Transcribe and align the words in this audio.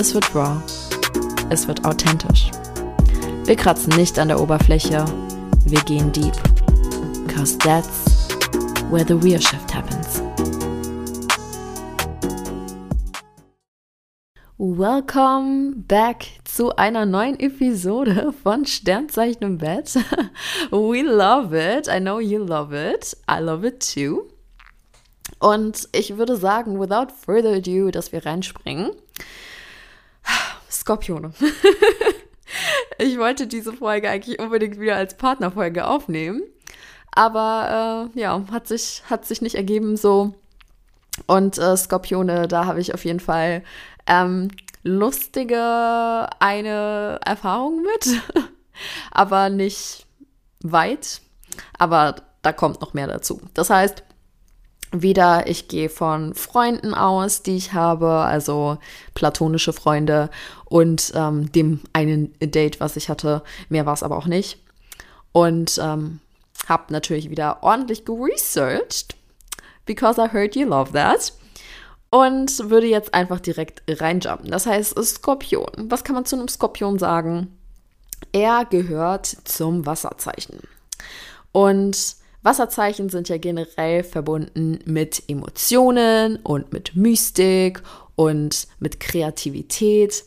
es 0.00 0.14
wird 0.14 0.34
raw, 0.34 0.56
es 1.50 1.68
wird 1.68 1.84
authentisch. 1.84 2.50
Wir 3.44 3.54
kratzen 3.54 3.94
nicht 3.96 4.18
an 4.18 4.28
der 4.28 4.40
Oberfläche, 4.40 5.04
wir 5.66 5.80
gehen 5.82 6.10
deep. 6.10 6.32
Cause 7.28 7.58
that's 7.58 8.28
where 8.90 9.04
the 9.06 9.12
real 9.12 9.38
shift 9.38 9.74
happens. 9.74 10.22
Welcome 14.56 15.84
back 15.86 16.24
zu 16.44 16.74
einer 16.76 17.04
neuen 17.04 17.38
Episode 17.38 18.32
von 18.42 18.64
Sternzeichen 18.64 19.42
im 19.42 19.58
Bett. 19.58 19.96
We 20.70 21.02
love 21.02 21.54
it. 21.54 21.88
I 21.88 22.00
know 22.00 22.20
you 22.20 22.42
love 22.42 22.74
it. 22.74 23.14
I 23.30 23.38
love 23.38 23.66
it 23.66 23.86
too. 23.94 24.22
Und 25.40 25.90
ich 25.92 26.16
würde 26.16 26.36
sagen, 26.36 26.80
without 26.80 27.12
further 27.12 27.56
ado, 27.56 27.90
dass 27.90 28.12
wir 28.12 28.24
reinspringen. 28.24 28.92
Skorpione. 30.90 31.32
ich 32.98 33.16
wollte 33.16 33.46
diese 33.46 33.72
Folge 33.72 34.10
eigentlich 34.10 34.40
unbedingt 34.40 34.80
wieder 34.80 34.96
als 34.96 35.16
Partnerfolge 35.16 35.86
aufnehmen. 35.86 36.42
Aber 37.12 38.10
äh, 38.16 38.18
ja, 38.18 38.42
hat 38.50 38.66
sich, 38.66 39.04
hat 39.08 39.24
sich 39.24 39.40
nicht 39.40 39.54
ergeben 39.54 39.96
so. 39.96 40.34
Und 41.28 41.58
äh, 41.58 41.76
Skorpione, 41.76 42.48
da 42.48 42.66
habe 42.66 42.80
ich 42.80 42.92
auf 42.92 43.04
jeden 43.04 43.20
Fall 43.20 43.62
ähm, 44.08 44.48
lustige 44.82 46.26
eine 46.40 47.20
Erfahrung 47.24 47.82
mit. 47.82 48.20
aber 49.12 49.48
nicht 49.48 50.06
weit. 50.60 51.20
Aber 51.78 52.16
da 52.42 52.52
kommt 52.52 52.80
noch 52.80 52.94
mehr 52.94 53.06
dazu. 53.06 53.40
Das 53.54 53.70
heißt, 53.70 54.02
wieder, 54.92 55.46
ich 55.46 55.68
gehe 55.68 55.88
von 55.88 56.34
Freunden 56.34 56.94
aus, 56.94 57.42
die 57.42 57.56
ich 57.56 57.72
habe, 57.72 58.08
also 58.10 58.78
platonische 59.14 59.72
Freunde 59.72 60.30
und 60.64 61.12
ähm, 61.14 61.52
dem 61.52 61.80
einen 61.92 62.32
Date, 62.40 62.80
was 62.80 62.96
ich 62.96 63.08
hatte. 63.08 63.42
Mehr 63.68 63.86
war 63.86 63.94
es 63.94 64.02
aber 64.02 64.16
auch 64.16 64.26
nicht. 64.26 64.58
Und 65.32 65.78
ähm, 65.82 66.20
habe 66.68 66.92
natürlich 66.92 67.30
wieder 67.30 67.62
ordentlich 67.62 68.04
geresearched, 68.04 69.14
because 69.86 70.20
I 70.20 70.28
heard 70.32 70.56
you 70.56 70.66
love 70.66 70.92
that. 70.92 71.32
Und 72.12 72.70
würde 72.70 72.88
jetzt 72.88 73.14
einfach 73.14 73.38
direkt 73.38 73.82
reinjumpen. 73.88 74.50
Das 74.50 74.66
heißt, 74.66 75.00
Skorpion. 75.00 75.70
Was 75.88 76.02
kann 76.02 76.16
man 76.16 76.24
zu 76.24 76.34
einem 76.34 76.48
Skorpion 76.48 76.98
sagen? 76.98 77.56
Er 78.32 78.64
gehört 78.64 79.26
zum 79.44 79.86
Wasserzeichen. 79.86 80.58
Und 81.52 82.16
Wasserzeichen 82.42 83.10
sind 83.10 83.28
ja 83.28 83.36
generell 83.36 84.02
verbunden 84.02 84.78
mit 84.86 85.22
Emotionen 85.28 86.36
und 86.36 86.72
mit 86.72 86.96
Mystik 86.96 87.82
und 88.16 88.66
mit 88.78 88.98
Kreativität. 88.98 90.24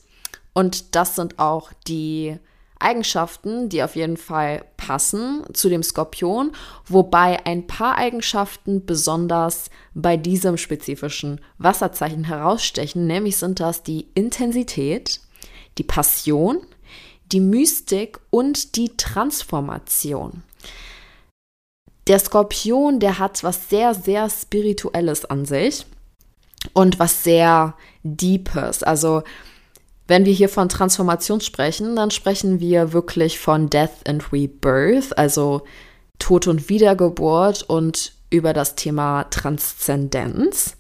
Und 0.54 0.96
das 0.96 1.16
sind 1.16 1.40
auch 1.40 1.72
die 1.88 2.38
Eigenschaften, 2.78 3.70
die 3.70 3.82
auf 3.82 3.96
jeden 3.96 4.18
Fall 4.18 4.66
passen 4.78 5.44
zu 5.54 5.70
dem 5.70 5.82
Skorpion, 5.82 6.52
wobei 6.86 7.44
ein 7.46 7.66
paar 7.66 7.98
Eigenschaften 7.98 8.86
besonders 8.86 9.70
bei 9.96 10.18
diesem 10.18 10.58
spezifischen 10.58 11.42
Wasserzeichen 11.58 12.26
herausstechen, 12.26 13.08
nämlich 13.08 13.38
sind 13.38 13.60
das 13.60 13.84
die 13.84 14.08
Intensität, 14.14 15.22
die 15.78 15.84
Passion, 15.84 16.60
die 17.32 17.40
Mystik 17.40 18.20
und 18.30 18.76
die 18.76 18.96
Transformation 18.98 20.44
der 22.08 22.20
Skorpion, 22.20 23.00
der 23.00 23.20
hat 23.20 23.44
was 23.44 23.70
sehr, 23.70 23.94
sehr 23.94 24.30
Spirituelles 24.30 25.26
an 25.26 25.46
sich 25.46 25.86
und 26.74 27.00
was 27.00 27.24
sehr 27.24 27.76
Deepes. 28.04 28.84
Also, 28.84 29.24
wenn 30.08 30.26
wir 30.26 30.34
hier 30.34 30.50
von 30.50 30.68
Transformation 30.68 31.40
sprechen, 31.40 31.96
dann 31.96 32.12
sprechen 32.12 32.60
wir 32.60 32.92
wirklich 32.92 33.40
von 33.40 33.70
Death 33.70 34.08
and 34.08 34.34
Rebirth, 34.34 35.18
also 35.18 35.64
Tod 36.20 36.48
und 36.48 36.70
Wiedergeburt 36.70 37.64
und 37.64 38.14
über 38.30 38.54
das 38.54 38.76
Thema 38.76 39.26
Transzendenz. 39.26 40.76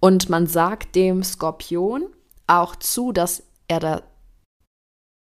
Und 0.00 0.28
man 0.28 0.46
sagt 0.46 0.94
dem 0.94 1.22
Skorpion 1.22 2.06
auch 2.46 2.76
zu, 2.76 3.12
dass 3.12 3.42
er 3.68 3.80
der 3.80 4.02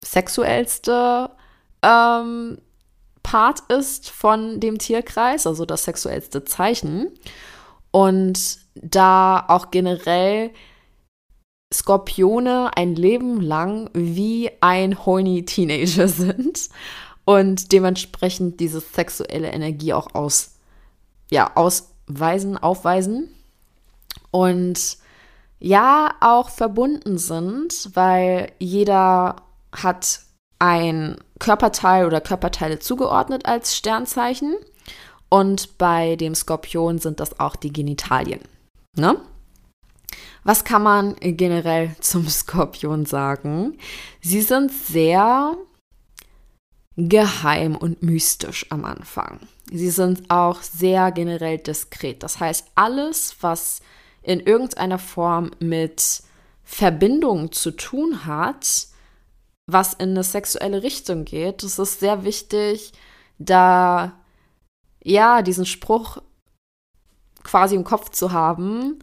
sexuellste 0.05 1.31
ähm, 1.83 2.59
Part 3.27 3.59
ist 3.73 4.09
von 4.09 4.61
dem 4.61 4.79
Tierkreis, 4.79 5.49
also 5.49 5.67
das 5.67 5.83
sexuellste 5.83 6.45
Zeichen. 6.45 7.11
Und 7.91 8.61
da 8.77 9.45
auch 9.49 9.73
generell 9.73 10.53
Skorpione 11.75 12.71
ein 12.77 12.95
Leben 12.95 13.41
lang 13.41 13.91
wie 13.95 14.53
ein 14.61 15.05
horny 15.05 15.45
Teenager 15.45 16.07
sind 16.09 16.69
und 17.25 17.73
dementsprechend 17.73 18.61
diese 18.61 18.79
sexuelle 18.79 19.49
Energie 19.49 19.93
auch 19.93 20.15
aus, 20.15 20.53
ja, 21.29 21.51
ausweisen, 21.57 22.57
aufweisen 22.57 23.29
und 24.31 24.99
ja, 25.59 26.15
auch 26.21 26.49
verbunden 26.49 27.19
sind, 27.19 27.91
weil 27.95 28.53
jeder 28.61 29.35
hat 29.73 30.21
ein 30.59 31.17
Körperteil 31.39 32.07
oder 32.07 32.21
Körperteile 32.21 32.79
zugeordnet 32.79 33.47
als 33.47 33.77
Sternzeichen. 33.77 34.57
Und 35.29 35.77
bei 35.79 36.17
dem 36.17 36.35
Skorpion 36.35 36.99
sind 36.99 37.21
das 37.21 37.41
auch 37.41 37.57
die 37.57 37.73
Genitalien. 37.73 38.41
Ne? 38.97 39.21
Was 40.45 40.65
kann 40.65 40.83
man 40.83 41.17
generell 41.21 41.97
zum 42.01 42.29
Skorpion 42.29 43.07
sagen? 43.07 43.79
Sie 44.21 44.41
sind 44.41 44.73
sehr 44.73 45.57
geheim 46.97 47.77
und 47.77 48.03
mystisch 48.03 48.67
am 48.71 48.85
Anfang. 48.85 49.41
Sie 49.71 49.91
sind 49.91 50.31
auch 50.31 50.63
sehr 50.63 51.11
generell 51.13 51.59
diskret. 51.59 52.23
Das 52.23 52.41
heißt, 52.41 52.69
alles, 52.75 53.37
was 53.41 53.81
in 54.23 54.41
irgendeiner 54.41 54.99
Form 54.99 55.51
mit 55.59 56.23
Verbindung 56.65 57.53
zu 57.53 57.73
tun 57.73 58.25
hat, 58.25 58.89
was 59.67 59.95
in 59.95 60.11
eine 60.11 60.25
sexuelle 60.25 60.83
Richtung 60.83 61.25
geht. 61.25 61.63
Es 61.63 61.79
ist 61.79 62.01
sehr 62.01 62.25
wichtig, 62.25 62.93
da 63.39 64.13
ja 65.03 65.43
diesen 65.43 65.67
Spruch 65.67 66.19
quasi 67.43 67.75
im 67.75 67.85
Kopf 67.85 68.11
zu 68.11 68.33
haben. 68.33 68.99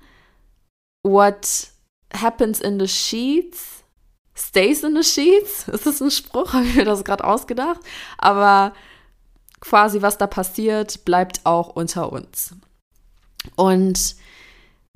What 1.03 1.67
happens 2.13 2.61
in 2.61 2.79
the 2.79 2.87
sheets 2.87 3.83
stays 4.35 4.83
in 4.83 4.95
the 4.95 5.03
sheets. 5.03 5.67
Ist 5.71 5.85
das 5.85 6.01
ein 6.01 6.11
Spruch? 6.11 6.53
Habe 6.53 6.65
ich 6.65 6.75
mir 6.75 6.85
das 6.85 7.03
gerade 7.03 7.23
ausgedacht? 7.23 7.79
Aber 8.17 8.73
quasi, 9.59 10.01
was 10.01 10.17
da 10.17 10.27
passiert, 10.27 11.05
bleibt 11.05 11.45
auch 11.45 11.69
unter 11.69 12.11
uns. 12.11 12.55
Und 13.55 14.15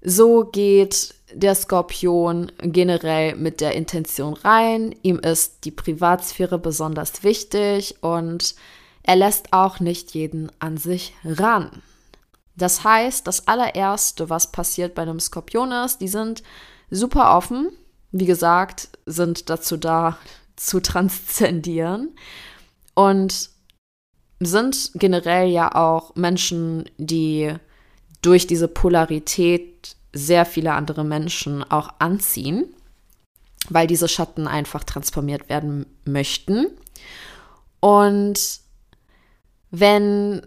so 0.01 0.45
geht 0.45 1.15
der 1.33 1.55
Skorpion 1.55 2.51
generell 2.59 3.35
mit 3.35 3.61
der 3.61 3.73
Intention 3.75 4.33
rein. 4.33 4.95
Ihm 5.01 5.19
ist 5.19 5.65
die 5.65 5.71
Privatsphäre 5.71 6.57
besonders 6.57 7.23
wichtig 7.23 8.01
und 8.01 8.55
er 9.03 9.15
lässt 9.15 9.53
auch 9.53 9.79
nicht 9.79 10.13
jeden 10.13 10.51
an 10.59 10.77
sich 10.77 11.13
ran. 11.23 11.81
Das 12.55 12.83
heißt, 12.83 13.27
das 13.27 13.47
allererste, 13.47 14.29
was 14.29 14.51
passiert 14.51 14.95
bei 14.95 15.03
einem 15.03 15.19
Skorpion 15.19 15.71
ist, 15.71 15.99
die 15.99 16.07
sind 16.07 16.43
super 16.89 17.35
offen. 17.35 17.69
Wie 18.11 18.25
gesagt, 18.25 18.89
sind 19.05 19.49
dazu 19.49 19.77
da, 19.77 20.17
zu 20.55 20.79
transzendieren 20.79 22.15
und 22.95 23.51
sind 24.39 24.91
generell 24.95 25.49
ja 25.49 25.75
auch 25.75 26.15
Menschen, 26.15 26.89
die 26.97 27.53
durch 28.23 28.47
diese 28.47 28.67
Polarität 28.67 29.96
sehr 30.13 30.45
viele 30.45 30.73
andere 30.73 31.03
Menschen 31.03 31.63
auch 31.63 31.89
anziehen, 31.99 32.65
weil 33.69 33.87
diese 33.87 34.07
Schatten 34.07 34.47
einfach 34.47 34.83
transformiert 34.83 35.49
werden 35.49 35.85
möchten. 36.05 36.67
Und 37.79 38.59
wenn 39.71 40.41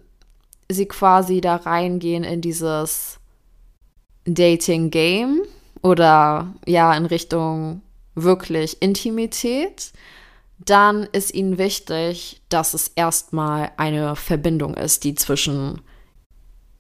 sie 0.70 0.86
quasi 0.86 1.40
da 1.40 1.56
reingehen 1.56 2.24
in 2.24 2.40
dieses 2.40 3.18
Dating-Game 4.24 5.42
oder 5.82 6.54
ja 6.66 6.94
in 6.94 7.06
Richtung 7.06 7.82
wirklich 8.14 8.80
Intimität, 8.82 9.92
dann 10.58 11.04
ist 11.12 11.32
ihnen 11.32 11.58
wichtig, 11.58 12.42
dass 12.48 12.74
es 12.74 12.88
erstmal 12.88 13.72
eine 13.76 14.14
Verbindung 14.14 14.74
ist, 14.74 15.04
die 15.04 15.14
zwischen 15.14 15.80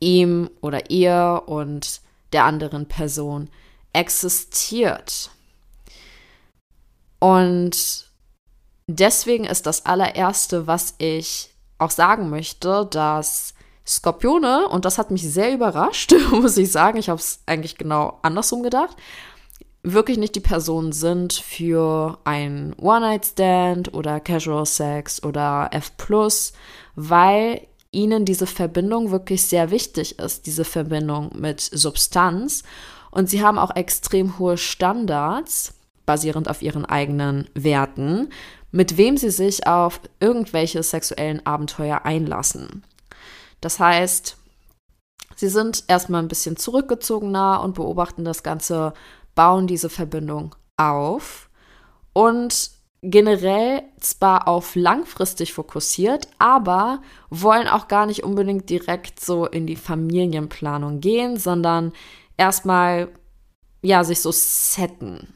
ihm 0.00 0.50
oder 0.60 0.90
ihr 0.90 1.42
und 1.46 2.00
der 2.32 2.44
anderen 2.44 2.86
Person 2.86 3.50
existiert. 3.92 5.30
Und 7.18 8.10
deswegen 8.86 9.44
ist 9.44 9.66
das 9.66 9.86
allererste, 9.86 10.66
was 10.66 10.94
ich 10.98 11.50
auch 11.78 11.90
sagen 11.90 12.30
möchte, 12.30 12.86
dass 12.90 13.54
Skorpione, 13.86 14.68
und 14.68 14.84
das 14.84 14.98
hat 14.98 15.10
mich 15.10 15.22
sehr 15.22 15.52
überrascht, 15.52 16.14
muss 16.30 16.56
ich 16.56 16.70
sagen, 16.70 16.98
ich 16.98 17.08
habe 17.08 17.20
es 17.20 17.40
eigentlich 17.46 17.76
genau 17.76 18.18
andersrum 18.22 18.62
gedacht, 18.62 18.96
wirklich 19.82 20.18
nicht 20.18 20.34
die 20.34 20.40
Personen 20.40 20.92
sind 20.92 21.32
für 21.32 22.18
ein 22.24 22.74
One-Night-Stand 22.78 23.94
oder 23.94 24.20
Casual 24.20 24.66
Sex 24.66 25.22
oder 25.22 25.70
F, 25.72 25.92
weil 26.94 27.66
ihnen 27.92 28.24
diese 28.24 28.46
Verbindung 28.46 29.10
wirklich 29.10 29.42
sehr 29.42 29.70
wichtig 29.70 30.18
ist, 30.18 30.46
diese 30.46 30.64
Verbindung 30.64 31.30
mit 31.34 31.60
Substanz. 31.60 32.62
Und 33.10 33.28
sie 33.28 33.42
haben 33.42 33.58
auch 33.58 33.74
extrem 33.74 34.38
hohe 34.38 34.56
Standards, 34.56 35.74
basierend 36.06 36.48
auf 36.48 36.62
ihren 36.62 36.84
eigenen 36.84 37.48
Werten, 37.54 38.30
mit 38.70 38.96
wem 38.96 39.16
sie 39.16 39.30
sich 39.30 39.66
auf 39.66 40.00
irgendwelche 40.20 40.82
sexuellen 40.82 41.44
Abenteuer 41.44 42.02
einlassen. 42.04 42.84
Das 43.60 43.80
heißt, 43.80 44.36
sie 45.34 45.48
sind 45.48 45.84
erstmal 45.88 46.22
ein 46.22 46.28
bisschen 46.28 46.56
zurückgezogener 46.56 47.60
und 47.62 47.74
beobachten 47.74 48.24
das 48.24 48.42
Ganze 48.42 48.94
bauen 49.34 49.66
diese 49.66 49.90
Verbindung 49.90 50.54
auf 50.76 51.50
und 52.12 52.70
generell 53.02 53.82
zwar 53.98 54.46
auf 54.46 54.74
langfristig 54.74 55.54
fokussiert, 55.54 56.28
aber 56.38 57.00
wollen 57.30 57.68
auch 57.68 57.88
gar 57.88 58.06
nicht 58.06 58.24
unbedingt 58.24 58.68
direkt 58.68 59.20
so 59.20 59.46
in 59.46 59.66
die 59.66 59.76
Familienplanung 59.76 61.00
gehen, 61.00 61.38
sondern 61.38 61.92
erstmal 62.36 63.08
ja 63.82 64.04
sich 64.04 64.20
so 64.20 64.30
setten. 64.32 65.32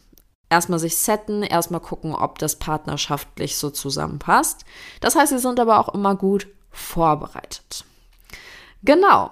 Erstmal 0.50 0.78
sich 0.78 0.96
setten, 0.96 1.42
erstmal 1.42 1.80
gucken, 1.80 2.14
ob 2.14 2.38
das 2.38 2.56
partnerschaftlich 2.56 3.56
so 3.56 3.70
zusammenpasst. 3.70 4.64
Das 5.00 5.16
heißt, 5.16 5.32
sie 5.32 5.38
sind 5.38 5.58
aber 5.58 5.80
auch 5.80 5.94
immer 5.94 6.14
gut 6.14 6.46
vorbereitet. 6.70 7.84
Genau. 8.82 9.30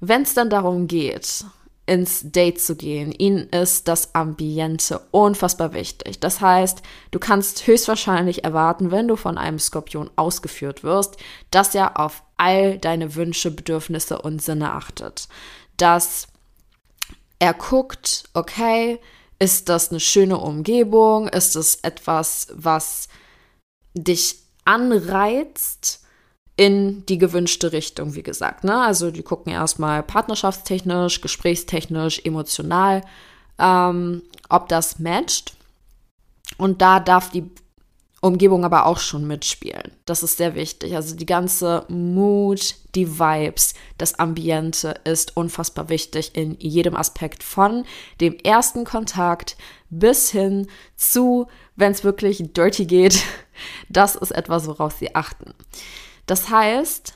Wenn 0.00 0.22
es 0.22 0.34
dann 0.34 0.50
darum 0.50 0.88
geht, 0.88 1.46
ins 1.86 2.20
Date 2.24 2.60
zu 2.60 2.76
gehen. 2.76 3.12
Ihnen 3.12 3.48
ist 3.48 3.88
das 3.88 4.14
Ambiente 4.14 5.00
unfassbar 5.10 5.72
wichtig. 5.74 6.20
Das 6.20 6.40
heißt, 6.40 6.82
du 7.10 7.18
kannst 7.18 7.66
höchstwahrscheinlich 7.66 8.44
erwarten, 8.44 8.90
wenn 8.90 9.08
du 9.08 9.16
von 9.16 9.36
einem 9.36 9.58
Skorpion 9.58 10.10
ausgeführt 10.16 10.84
wirst, 10.84 11.16
dass 11.50 11.74
er 11.74 11.98
auf 11.98 12.22
all 12.36 12.78
deine 12.78 13.14
Wünsche, 13.14 13.50
Bedürfnisse 13.50 14.22
und 14.22 14.40
Sinne 14.40 14.72
achtet. 14.72 15.28
Dass 15.76 16.28
er 17.38 17.54
guckt, 17.54 18.24
okay, 18.34 19.00
ist 19.40 19.68
das 19.68 19.90
eine 19.90 19.98
schöne 19.98 20.38
Umgebung? 20.38 21.26
Ist 21.26 21.56
es 21.56 21.76
etwas, 21.82 22.46
was 22.52 23.08
dich 23.94 24.38
anreizt? 24.64 26.01
In 26.56 27.04
die 27.06 27.18
gewünschte 27.18 27.72
Richtung, 27.72 28.14
wie 28.14 28.22
gesagt. 28.22 28.64
Ne? 28.64 28.78
Also 28.78 29.10
die 29.10 29.22
gucken 29.22 29.52
erstmal 29.52 30.02
partnerschaftstechnisch, 30.02 31.20
gesprächstechnisch, 31.20 32.20
emotional, 32.24 33.02
ähm, 33.58 34.22
ob 34.48 34.68
das 34.68 34.98
matcht. 34.98 35.54
Und 36.58 36.82
da 36.82 37.00
darf 37.00 37.30
die 37.30 37.50
Umgebung 38.24 38.64
aber 38.64 38.86
auch 38.86 38.98
schon 38.98 39.26
mitspielen. 39.26 39.90
Das 40.04 40.22
ist 40.22 40.36
sehr 40.36 40.54
wichtig. 40.54 40.94
Also 40.94 41.16
die 41.16 41.26
ganze 41.26 41.84
Mood, 41.88 42.76
die 42.94 43.18
Vibes, 43.18 43.74
das 43.98 44.16
Ambiente 44.16 44.94
ist 45.02 45.36
unfassbar 45.36 45.88
wichtig 45.88 46.30
in 46.34 46.56
jedem 46.60 46.94
Aspekt 46.94 47.42
von 47.42 47.84
dem 48.20 48.36
ersten 48.38 48.84
Kontakt 48.84 49.56
bis 49.90 50.30
hin 50.30 50.68
zu, 50.94 51.48
wenn 51.74 51.90
es 51.90 52.04
wirklich 52.04 52.40
dirty 52.52 52.86
geht. 52.86 53.22
Das 53.88 54.16
ist 54.16 54.30
etwas, 54.32 54.66
worauf 54.66 54.94
sie 54.94 55.14
achten. 55.14 55.52
Das 56.26 56.48
heißt, 56.48 57.14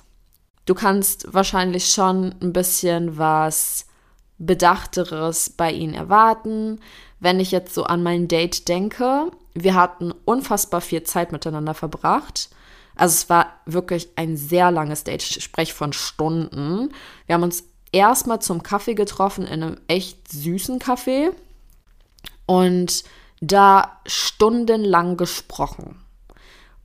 du 0.67 0.75
kannst 0.75 1.33
wahrscheinlich 1.33 1.91
schon 1.91 2.35
ein 2.41 2.53
bisschen 2.53 3.19
was 3.19 3.87
Bedachteres 4.39 5.51
bei 5.51 5.73
ihnen 5.73 5.95
erwarten. 5.95 6.81
Wenn 7.21 7.41
ich 7.41 7.51
jetzt 7.51 7.75
so 7.75 7.85
an 7.85 8.03
mein 8.03 8.29
Date 8.29 8.69
denke, 8.69 9.31
wir 9.55 9.75
hatten 9.75 10.13
unfassbar 10.25 10.81
viel 10.81 11.03
Zeit 11.05 11.33
miteinander 11.33 11.75
verbracht. 11.75 12.51
Also 12.95 13.15
es 13.15 13.29
war 13.29 13.53
wirklich 13.65 14.09
ein 14.17 14.37
sehr 14.37 14.71
langes 14.71 15.05
Date, 15.05 15.23
ich 15.23 15.43
spreche 15.43 15.75
von 15.75 15.93
Stunden. 15.93 16.93
Wir 17.27 17.35
haben 17.35 17.43
uns 17.43 17.65
erstmal 17.93 18.41
zum 18.41 18.63
Kaffee 18.63 18.95
getroffen 18.95 19.47
in 19.47 19.63
einem 19.63 19.81
echt 19.87 20.31
süßen 20.31 20.79
Kaffee 20.79 21.31
und 22.47 23.05
da 23.41 24.01
stundenlang 24.07 25.17
gesprochen. 25.17 26.03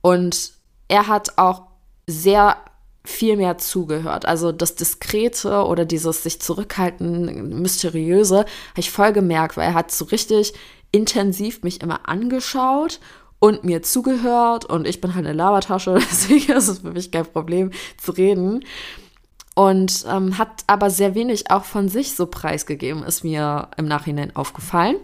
Und 0.00 0.52
er 0.88 1.06
hat 1.06 1.38
auch 1.38 1.62
sehr 2.12 2.56
viel 3.04 3.36
mehr 3.36 3.58
zugehört. 3.58 4.26
Also 4.26 4.52
das 4.52 4.76
Diskrete 4.76 5.64
oder 5.64 5.84
dieses 5.84 6.22
sich 6.22 6.40
zurückhalten, 6.40 7.60
mysteriöse, 7.60 8.38
habe 8.38 8.80
ich 8.80 8.90
voll 8.90 9.12
gemerkt, 9.12 9.56
weil 9.56 9.68
er 9.68 9.74
hat 9.74 9.90
so 9.90 10.04
richtig 10.06 10.52
intensiv 10.92 11.62
mich 11.62 11.80
immer 11.80 12.08
angeschaut 12.08 13.00
und 13.38 13.64
mir 13.64 13.82
zugehört 13.82 14.64
und 14.66 14.86
ich 14.86 15.00
bin 15.00 15.14
halt 15.14 15.26
eine 15.26 15.36
Labertasche, 15.36 15.94
deswegen 16.10 16.52
ist 16.52 16.68
es 16.68 16.78
für 16.78 16.92
mich 16.92 17.10
kein 17.10 17.26
Problem 17.26 17.72
zu 17.96 18.12
reden. 18.12 18.64
Und 19.54 20.06
ähm, 20.08 20.38
hat 20.38 20.64
aber 20.66 20.88
sehr 20.88 21.14
wenig 21.14 21.50
auch 21.50 21.64
von 21.64 21.90
sich 21.90 22.14
so 22.14 22.24
preisgegeben, 22.24 23.02
ist 23.02 23.22
mir 23.22 23.68
im 23.76 23.86
Nachhinein 23.86 24.34
aufgefallen. 24.34 24.96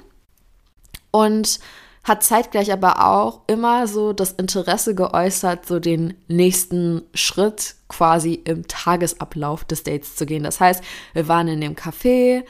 Und 1.11 1.61
hat 2.05 2.23
zeitgleich 2.23 2.73
aber 2.73 3.07
auch 3.07 3.43
immer 3.47 3.87
so 3.87 4.13
das 4.13 4.33
Interesse 4.33 4.95
geäußert, 4.95 5.67
so 5.67 5.79
den 5.79 6.15
nächsten 6.29 7.03
Schritt 7.15 7.77
quasi 7.89 8.35
im 8.35 8.67
Tagesablauf 8.67 9.65
des 9.65 9.83
Dates 9.83 10.17
zu 10.17 10.27
gehen. 10.27 10.43
Das 10.43 10.61
heißt, 10.61 10.83
wir 11.13 11.29
waren 11.29 11.49
in 11.49 11.61
dem 11.61 11.75
Café, 11.75 12.45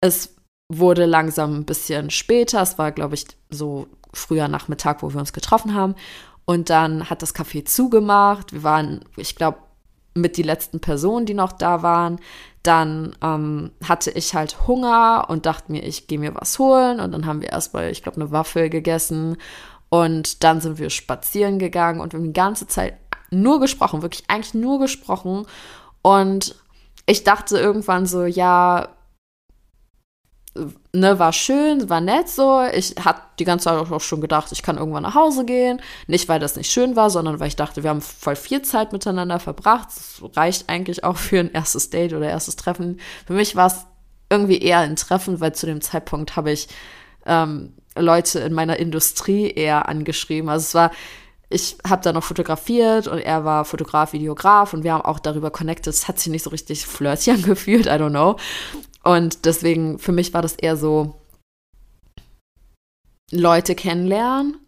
es 0.00 0.34
wurde 0.68 1.06
langsam 1.06 1.54
ein 1.58 1.64
bisschen 1.64 2.10
später, 2.10 2.62
es 2.62 2.78
war, 2.78 2.92
glaube 2.92 3.14
ich, 3.14 3.26
so 3.50 3.86
früher 4.12 4.48
Nachmittag, 4.48 5.02
wo 5.02 5.12
wir 5.12 5.20
uns 5.20 5.32
getroffen 5.32 5.74
haben. 5.74 5.94
Und 6.44 6.70
dann 6.70 7.08
hat 7.08 7.22
das 7.22 7.34
Café 7.34 7.64
zugemacht. 7.64 8.52
Wir 8.52 8.62
waren, 8.62 9.04
ich 9.16 9.34
glaube, 9.34 9.58
mit 10.14 10.36
die 10.36 10.42
letzten 10.42 10.80
Personen, 10.80 11.26
die 11.26 11.34
noch 11.34 11.52
da 11.52 11.82
waren. 11.82 12.20
Dann 12.64 13.14
ähm, 13.22 13.70
hatte 13.84 14.10
ich 14.10 14.34
halt 14.34 14.66
Hunger 14.66 15.26
und 15.28 15.46
dachte 15.46 15.70
mir, 15.70 15.84
ich 15.84 16.08
gehe 16.08 16.18
mir 16.18 16.34
was 16.34 16.58
holen. 16.58 16.98
Und 16.98 17.12
dann 17.12 17.26
haben 17.26 17.40
wir 17.40 17.50
erstmal, 17.50 17.90
ich 17.90 18.02
glaube, 18.02 18.20
eine 18.20 18.32
Waffel 18.32 18.68
gegessen. 18.70 19.36
Und 19.90 20.42
dann 20.42 20.60
sind 20.60 20.78
wir 20.78 20.90
spazieren 20.90 21.60
gegangen 21.60 22.00
und 22.00 22.12
wir 22.12 22.18
haben 22.18 22.26
die 22.26 22.32
ganze 22.32 22.66
Zeit 22.66 22.96
nur 23.30 23.60
gesprochen, 23.60 24.02
wirklich 24.02 24.24
eigentlich 24.28 24.54
nur 24.54 24.80
gesprochen. 24.80 25.46
Und 26.02 26.56
ich 27.06 27.22
dachte 27.22 27.58
irgendwann 27.58 28.06
so, 28.06 28.24
ja, 28.24 28.88
ne, 30.92 31.18
war 31.18 31.32
schön, 31.32 31.88
war 31.88 32.00
nett 32.00 32.28
so. 32.28 32.62
Ich 32.72 32.94
hatte 33.04 33.22
die 33.38 33.44
ganze 33.44 33.64
Zeit 33.64 33.90
auch 33.90 34.00
schon 34.00 34.20
gedacht, 34.20 34.52
ich 34.52 34.62
kann 34.62 34.78
irgendwann 34.78 35.02
nach 35.02 35.14
Hause 35.14 35.44
gehen. 35.44 35.80
Nicht, 36.06 36.28
weil 36.28 36.40
das 36.40 36.56
nicht 36.56 36.70
schön 36.70 36.96
war, 36.96 37.10
sondern 37.10 37.40
weil 37.40 37.48
ich 37.48 37.56
dachte, 37.56 37.82
wir 37.82 37.90
haben 37.90 38.00
voll 38.00 38.36
viel 38.36 38.62
Zeit 38.62 38.92
miteinander 38.92 39.40
verbracht. 39.40 39.88
Das 39.88 40.22
reicht 40.36 40.68
eigentlich 40.68 41.04
auch 41.04 41.16
für 41.16 41.40
ein 41.40 41.52
erstes 41.52 41.90
Date 41.90 42.12
oder 42.12 42.28
erstes 42.28 42.56
Treffen. 42.56 43.00
Für 43.26 43.32
mich 43.32 43.56
war 43.56 43.66
es 43.66 43.86
irgendwie 44.30 44.58
eher 44.58 44.80
ein 44.80 44.96
Treffen, 44.96 45.40
weil 45.40 45.54
zu 45.54 45.66
dem 45.66 45.80
Zeitpunkt 45.80 46.36
habe 46.36 46.52
ich 46.52 46.68
ähm, 47.26 47.74
Leute 47.96 48.40
in 48.40 48.52
meiner 48.52 48.78
Industrie 48.78 49.50
eher 49.50 49.88
angeschrieben. 49.88 50.48
Also 50.48 50.62
es 50.62 50.74
war, 50.74 50.90
ich 51.48 51.76
habe 51.88 52.02
da 52.02 52.12
noch 52.12 52.24
fotografiert 52.24 53.06
und 53.06 53.18
er 53.18 53.44
war 53.44 53.64
Fotograf, 53.64 54.12
Videograf 54.12 54.72
und 54.72 54.84
wir 54.84 54.94
haben 54.94 55.04
auch 55.04 55.18
darüber 55.18 55.50
connected. 55.50 55.92
Es 55.92 56.08
hat 56.08 56.18
sich 56.18 56.30
nicht 56.30 56.42
so 56.42 56.50
richtig 56.50 56.86
flirty 56.86 57.30
angefühlt, 57.32 57.86
I 57.86 57.90
don't 57.90 58.10
know. 58.10 58.36
Und 59.04 59.44
deswegen, 59.44 59.98
für 59.98 60.12
mich 60.12 60.32
war 60.32 60.42
das 60.42 60.54
eher 60.54 60.76
so 60.76 61.14
Leute 63.30 63.74
kennenlernen. 63.74 64.58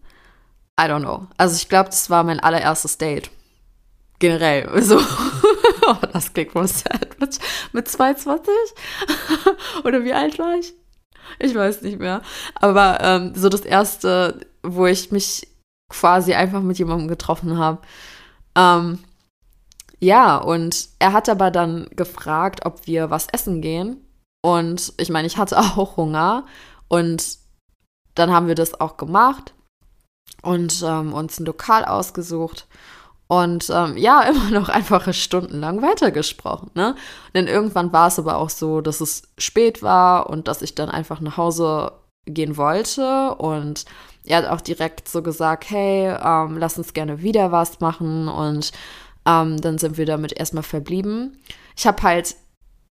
I 0.78 0.85
don't 0.85 1.00
know. 1.00 1.26
Also 1.38 1.57
ich 1.57 1.69
glaube, 1.69 1.88
das 1.88 2.11
war 2.11 2.23
mein 2.23 2.40
allererstes 2.40 2.99
Date. 2.99 3.31
Generell. 4.19 4.83
So. 4.83 5.00
oh, 5.88 5.97
das 6.12 6.33
klingt 6.33 6.52
voll 6.52 6.69
sad. 6.69 7.19
Mit, 7.19 7.38
mit 7.73 7.88
22? 7.88 8.52
Oder 9.85 10.05
wie 10.05 10.12
alt 10.12 10.38
war 10.38 10.55
ich? 10.59 10.75
Ich 11.38 11.55
weiß 11.55 11.83
nicht 11.83 11.99
mehr. 11.99 12.23
Aber 12.57 12.99
ähm, 13.00 13.33
so 13.35 13.49
das 13.49 13.62
erste, 13.62 14.40
wo 14.62 14.87
ich 14.87 15.12
mich 15.12 15.49
quasi 15.88 16.35
einfach 16.35 16.61
mit 16.61 16.78
jemandem 16.78 17.09
getroffen 17.09 17.57
habe. 17.59 17.81
Ähm, 18.55 18.99
ja, 19.99 20.37
und 20.37 20.88
er 20.99 21.12
hat 21.12 21.28
aber 21.28 21.50
dann 21.50 21.87
gefragt, 21.97 22.66
ob 22.66 22.87
wir 22.87 23.11
was 23.11 23.28
essen 23.28 23.62
gehen. 23.62 24.06
Und 24.43 24.93
ich 24.99 25.11
meine, 25.11 25.26
ich 25.26 25.37
hatte 25.37 25.59
auch 25.76 25.97
Hunger 25.97 26.45
und 26.88 27.38
dann 28.14 28.33
haben 28.33 28.49
wir 28.49 28.55
das 28.55 28.81
auch 28.81 28.97
gemacht 28.97 29.52
und 30.43 30.83
ähm, 30.87 31.12
uns 31.12 31.38
ein 31.38 31.47
Lokal 31.47 31.85
ausgesucht 31.85 32.66
und 33.28 33.71
ähm, 33.71 33.97
ja, 33.97 34.23
immer 34.28 34.50
noch 34.50 34.69
einfach 34.69 35.12
stundenlang 35.12 35.83
weitergesprochen. 35.83 36.71
Ne? 36.75 36.95
Denn 37.35 37.47
irgendwann 37.47 37.93
war 37.93 38.09
es 38.09 38.19
aber 38.19 38.38
auch 38.38 38.50
so, 38.50 38.81
dass 38.81 39.00
es 39.00 39.23
spät 39.38 39.83
war 39.83 40.31
und 40.31 40.49
dass 40.49 40.62
ich 40.62 40.75
dann 40.75 40.90
einfach 40.90 41.21
nach 41.21 41.37
Hause 41.37 41.93
gehen 42.26 42.57
wollte. 42.57 43.35
Und 43.35 43.85
er 44.25 44.38
hat 44.38 44.47
auch 44.47 44.61
direkt 44.61 45.09
so 45.09 45.23
gesagt, 45.23 45.71
hey, 45.71 46.09
ähm, 46.09 46.59
lass 46.59 46.78
uns 46.78 46.93
gerne 46.93 47.23
wieder 47.23 47.52
was 47.52 47.81
machen. 47.81 48.28
Und 48.28 48.73
ähm, 49.26 49.61
dann 49.61 49.78
sind 49.78 49.97
wir 49.97 50.07
damit 50.07 50.33
erstmal 50.33 50.62
verblieben. 50.62 51.38
Ich 51.76 51.87
habe 51.87 52.02
halt 52.02 52.37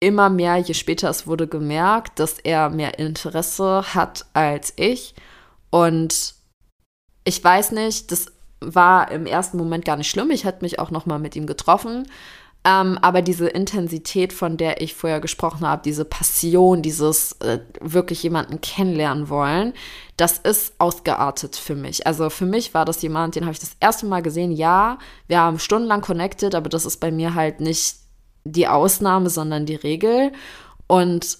immer 0.03 0.29
mehr, 0.29 0.57
je 0.57 0.73
später 0.73 1.09
es 1.09 1.27
wurde, 1.27 1.47
gemerkt, 1.47 2.19
dass 2.19 2.39
er 2.39 2.69
mehr 2.69 2.99
Interesse 2.99 3.83
hat 3.95 4.25
als 4.33 4.73
ich. 4.75 5.15
Und 5.69 6.35
ich 7.23 7.43
weiß 7.43 7.71
nicht, 7.71 8.11
das 8.11 8.27
war 8.59 9.11
im 9.11 9.25
ersten 9.25 9.57
Moment 9.57 9.85
gar 9.85 9.97
nicht 9.97 10.09
schlimm. 10.09 10.31
Ich 10.31 10.43
hätte 10.43 10.63
mich 10.63 10.79
auch 10.79 10.91
noch 10.91 11.05
mal 11.05 11.19
mit 11.19 11.35
ihm 11.35 11.47
getroffen. 11.47 12.05
Ähm, 12.65 12.97
aber 13.01 13.21
diese 13.21 13.47
Intensität, 13.47 14.31
von 14.31 14.55
der 14.55 14.81
ich 14.81 14.93
vorher 14.93 15.19
gesprochen 15.19 15.67
habe, 15.67 15.81
diese 15.83 16.05
Passion, 16.05 16.81
dieses 16.81 17.33
äh, 17.41 17.59
wirklich 17.81 18.23
jemanden 18.23 18.61
kennenlernen 18.61 19.27
wollen, 19.27 19.73
das 20.15 20.37
ist 20.37 20.73
ausgeartet 20.77 21.57
für 21.57 21.75
mich. 21.75 22.07
Also 22.07 22.29
für 22.29 22.45
mich 22.45 22.73
war 22.73 22.85
das 22.85 23.01
jemand, 23.01 23.35
den 23.35 23.43
habe 23.43 23.51
ich 23.53 23.59
das 23.59 23.75
erste 23.81 24.05
Mal 24.05 24.21
gesehen. 24.21 24.53
Ja, 24.53 24.97
wir 25.27 25.39
haben 25.39 25.59
stundenlang 25.59 25.99
connected, 26.01 26.55
aber 26.55 26.69
das 26.69 26.85
ist 26.85 27.01
bei 27.01 27.11
mir 27.11 27.35
halt 27.35 27.59
nicht 27.59 27.97
die 28.43 28.67
Ausnahme, 28.67 29.29
sondern 29.29 29.65
die 29.65 29.75
Regel. 29.75 30.31
Und 30.87 31.37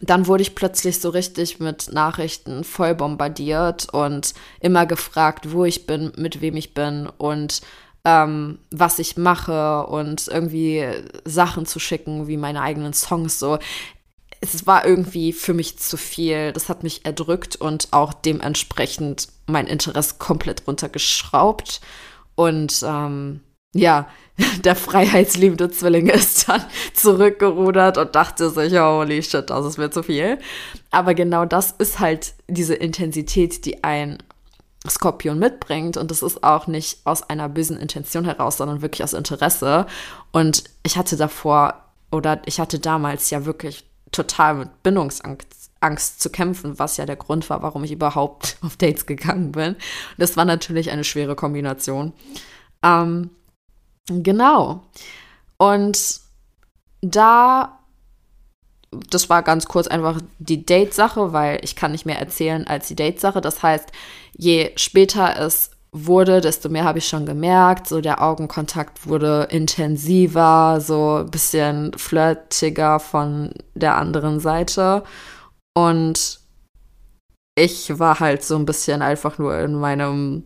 dann 0.00 0.26
wurde 0.26 0.42
ich 0.42 0.54
plötzlich 0.54 1.00
so 1.00 1.10
richtig 1.10 1.60
mit 1.60 1.92
Nachrichten 1.92 2.64
voll 2.64 2.94
bombardiert 2.94 3.92
und 3.92 4.34
immer 4.60 4.86
gefragt, 4.86 5.52
wo 5.52 5.64
ich 5.64 5.86
bin, 5.86 6.12
mit 6.16 6.40
wem 6.40 6.56
ich 6.56 6.74
bin 6.74 7.08
und 7.18 7.60
ähm, 8.04 8.58
was 8.70 8.98
ich 8.98 9.16
mache 9.16 9.86
und 9.86 10.26
irgendwie 10.26 10.84
Sachen 11.24 11.66
zu 11.66 11.78
schicken, 11.78 12.26
wie 12.26 12.36
meine 12.36 12.62
eigenen 12.62 12.94
Songs 12.94 13.38
so. 13.38 13.58
Es 14.40 14.66
war 14.66 14.84
irgendwie 14.84 15.32
für 15.32 15.54
mich 15.54 15.78
zu 15.78 15.96
viel. 15.96 16.52
Das 16.52 16.68
hat 16.68 16.82
mich 16.82 17.04
erdrückt 17.04 17.54
und 17.54 17.88
auch 17.92 18.12
dementsprechend 18.12 19.28
mein 19.46 19.68
Interesse 19.68 20.16
komplett 20.18 20.66
runtergeschraubt. 20.66 21.80
Und 22.34 22.82
ähm, 22.84 23.40
ja, 23.74 24.08
der 24.64 24.76
freiheitsliebende 24.76 25.70
Zwilling 25.70 26.08
ist 26.08 26.48
dann 26.48 26.64
zurückgerudert 26.94 27.98
und 27.98 28.14
dachte 28.14 28.50
sich, 28.50 28.78
holy 28.78 29.22
shit, 29.22 29.48
das 29.50 29.66
ist 29.66 29.78
mir 29.78 29.90
zu 29.90 30.02
viel. 30.02 30.38
Aber 30.90 31.14
genau 31.14 31.44
das 31.44 31.72
ist 31.72 31.98
halt 31.98 32.34
diese 32.48 32.74
Intensität, 32.74 33.64
die 33.64 33.84
ein 33.84 34.18
Skorpion 34.88 35.38
mitbringt. 35.38 35.96
Und 35.96 36.10
das 36.10 36.22
ist 36.22 36.42
auch 36.42 36.66
nicht 36.66 36.98
aus 37.04 37.22
einer 37.22 37.48
bösen 37.48 37.78
Intention 37.78 38.24
heraus, 38.24 38.56
sondern 38.56 38.82
wirklich 38.82 39.04
aus 39.04 39.12
Interesse. 39.12 39.86
Und 40.32 40.64
ich 40.82 40.96
hatte 40.96 41.16
davor 41.16 41.84
oder 42.10 42.42
ich 42.46 42.58
hatte 42.60 42.78
damals 42.78 43.30
ja 43.30 43.44
wirklich 43.44 43.84
total 44.10 44.54
mit 44.54 44.82
Bindungsangst 44.82 45.62
Angst 45.82 46.22
zu 46.22 46.30
kämpfen, 46.30 46.78
was 46.78 46.96
ja 46.96 47.06
der 47.06 47.16
Grund 47.16 47.50
war, 47.50 47.62
warum 47.62 47.82
ich 47.84 47.92
überhaupt 47.92 48.56
auf 48.62 48.76
Dates 48.76 49.06
gegangen 49.06 49.52
bin. 49.52 49.76
Das 50.16 50.36
war 50.36 50.44
natürlich 50.44 50.90
eine 50.90 51.04
schwere 51.04 51.34
Kombination. 51.34 52.12
Ähm, 52.82 53.30
Genau. 54.08 54.82
Und 55.58 56.20
da, 57.00 57.78
das 59.10 59.30
war 59.30 59.42
ganz 59.42 59.66
kurz 59.66 59.86
einfach 59.86 60.20
die 60.38 60.64
Date-Sache, 60.64 61.32
weil 61.32 61.60
ich 61.62 61.76
kann 61.76 61.92
nicht 61.92 62.06
mehr 62.06 62.18
erzählen 62.18 62.66
als 62.66 62.88
die 62.88 62.96
Date-Sache. 62.96 63.40
Das 63.40 63.62
heißt, 63.62 63.90
je 64.36 64.72
später 64.76 65.38
es 65.38 65.70
wurde, 65.92 66.40
desto 66.40 66.68
mehr 66.68 66.84
habe 66.84 66.98
ich 66.98 67.06
schon 67.06 67.26
gemerkt. 67.26 67.86
So 67.86 68.00
der 68.00 68.22
Augenkontakt 68.22 69.06
wurde 69.06 69.48
intensiver, 69.50 70.80
so 70.80 71.18
ein 71.18 71.30
bisschen 71.30 71.92
flirtiger 71.96 72.98
von 72.98 73.52
der 73.74 73.96
anderen 73.96 74.40
Seite. 74.40 75.04
Und 75.74 76.40
ich 77.54 77.98
war 77.98 78.20
halt 78.20 78.42
so 78.42 78.56
ein 78.56 78.66
bisschen 78.66 79.02
einfach 79.02 79.38
nur 79.38 79.58
in 79.58 79.74
meinem 79.74 80.44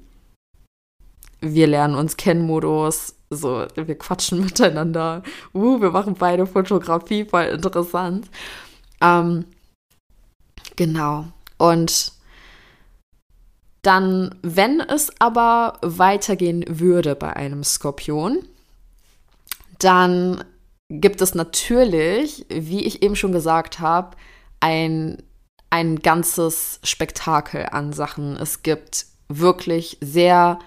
Wir 1.41 1.67
lernen 1.67 1.95
uns 1.95 2.17
kennen 2.17 2.47
Modus 2.47 3.16
so, 3.31 3.67
wir 3.75 3.99
quatschen 3.99 4.41
miteinander. 4.45 5.23
Uh, 5.53 5.81
wir 5.81 5.91
machen 5.91 6.15
beide 6.15 6.47
Fotografie, 6.47 7.25
voll 7.25 7.45
interessant. 7.45 8.29
Ähm, 9.01 9.45
genau. 10.77 11.27
Und 11.59 12.13
dann, 13.83 14.35
wenn 14.43 14.81
es 14.81 15.13
aber 15.21 15.79
weitergehen 15.83 16.65
würde 16.69 17.15
bei 17.15 17.35
einem 17.35 17.63
Skorpion, 17.63 18.45
dann 19.79 20.43
gibt 20.89 21.21
es 21.21 21.35
natürlich, 21.35 22.47
wie 22.49 22.85
ich 22.85 23.03
eben 23.03 23.17
schon 23.17 23.33
gesagt 23.33 23.81
habe, 23.81 24.17
ein, 24.61 25.23
ein 25.71 26.01
ganzes 26.01 26.81
Spektakel 26.83 27.67
an 27.71 27.93
Sachen. 27.93 28.37
Es 28.37 28.63
gibt 28.63 29.07
wirklich 29.29 29.99
sehr 30.01 30.59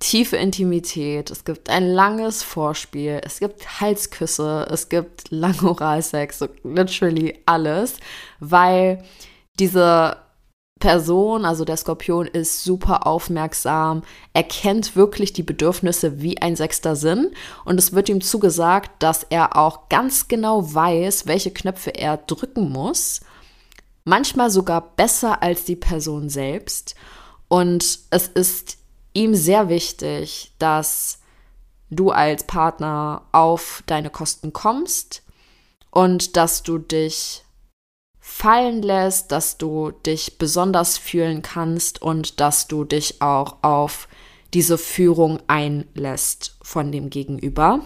tiefe 0.00 0.36
Intimität, 0.36 1.30
es 1.30 1.44
gibt 1.44 1.68
ein 1.70 1.88
langes 1.88 2.42
Vorspiel, 2.42 3.20
es 3.24 3.40
gibt 3.40 3.80
Halsküsse, 3.80 4.66
es 4.70 4.88
gibt 4.88 5.30
Langoralsex, 5.30 6.38
so 6.38 6.48
literally 6.62 7.38
alles, 7.46 7.96
weil 8.38 9.02
diese 9.58 10.16
Person, 10.78 11.44
also 11.44 11.64
der 11.64 11.76
Skorpion, 11.76 12.26
ist 12.26 12.62
super 12.62 13.06
aufmerksam, 13.06 14.02
erkennt 14.32 14.94
wirklich 14.94 15.32
die 15.32 15.42
Bedürfnisse 15.42 16.20
wie 16.22 16.40
ein 16.40 16.54
sechster 16.54 16.94
Sinn 16.94 17.32
und 17.64 17.78
es 17.78 17.92
wird 17.92 18.08
ihm 18.08 18.20
zugesagt, 18.20 19.02
dass 19.02 19.24
er 19.24 19.56
auch 19.56 19.88
ganz 19.88 20.28
genau 20.28 20.72
weiß, 20.72 21.26
welche 21.26 21.50
Knöpfe 21.50 21.90
er 21.90 22.18
drücken 22.18 22.70
muss, 22.70 23.20
manchmal 24.04 24.50
sogar 24.50 24.94
besser 24.94 25.42
als 25.42 25.64
die 25.64 25.76
Person 25.76 26.28
selbst. 26.28 26.94
Und 27.48 28.00
es 28.10 28.28
ist 28.28 28.77
ihm 29.18 29.34
sehr 29.34 29.68
wichtig, 29.68 30.52
dass 30.58 31.18
du 31.90 32.10
als 32.10 32.44
Partner 32.44 33.22
auf 33.32 33.82
deine 33.86 34.10
Kosten 34.10 34.52
kommst 34.52 35.22
und 35.90 36.36
dass 36.36 36.62
du 36.62 36.78
dich 36.78 37.42
fallen 38.20 38.82
lässt, 38.82 39.32
dass 39.32 39.58
du 39.58 39.90
dich 39.90 40.38
besonders 40.38 40.98
fühlen 40.98 41.42
kannst 41.42 42.00
und 42.00 42.40
dass 42.40 42.68
du 42.68 42.84
dich 42.84 43.20
auch 43.20 43.56
auf 43.62 44.06
diese 44.54 44.78
Führung 44.78 45.40
einlässt 45.48 46.56
von 46.62 46.92
dem 46.92 47.10
Gegenüber. 47.10 47.80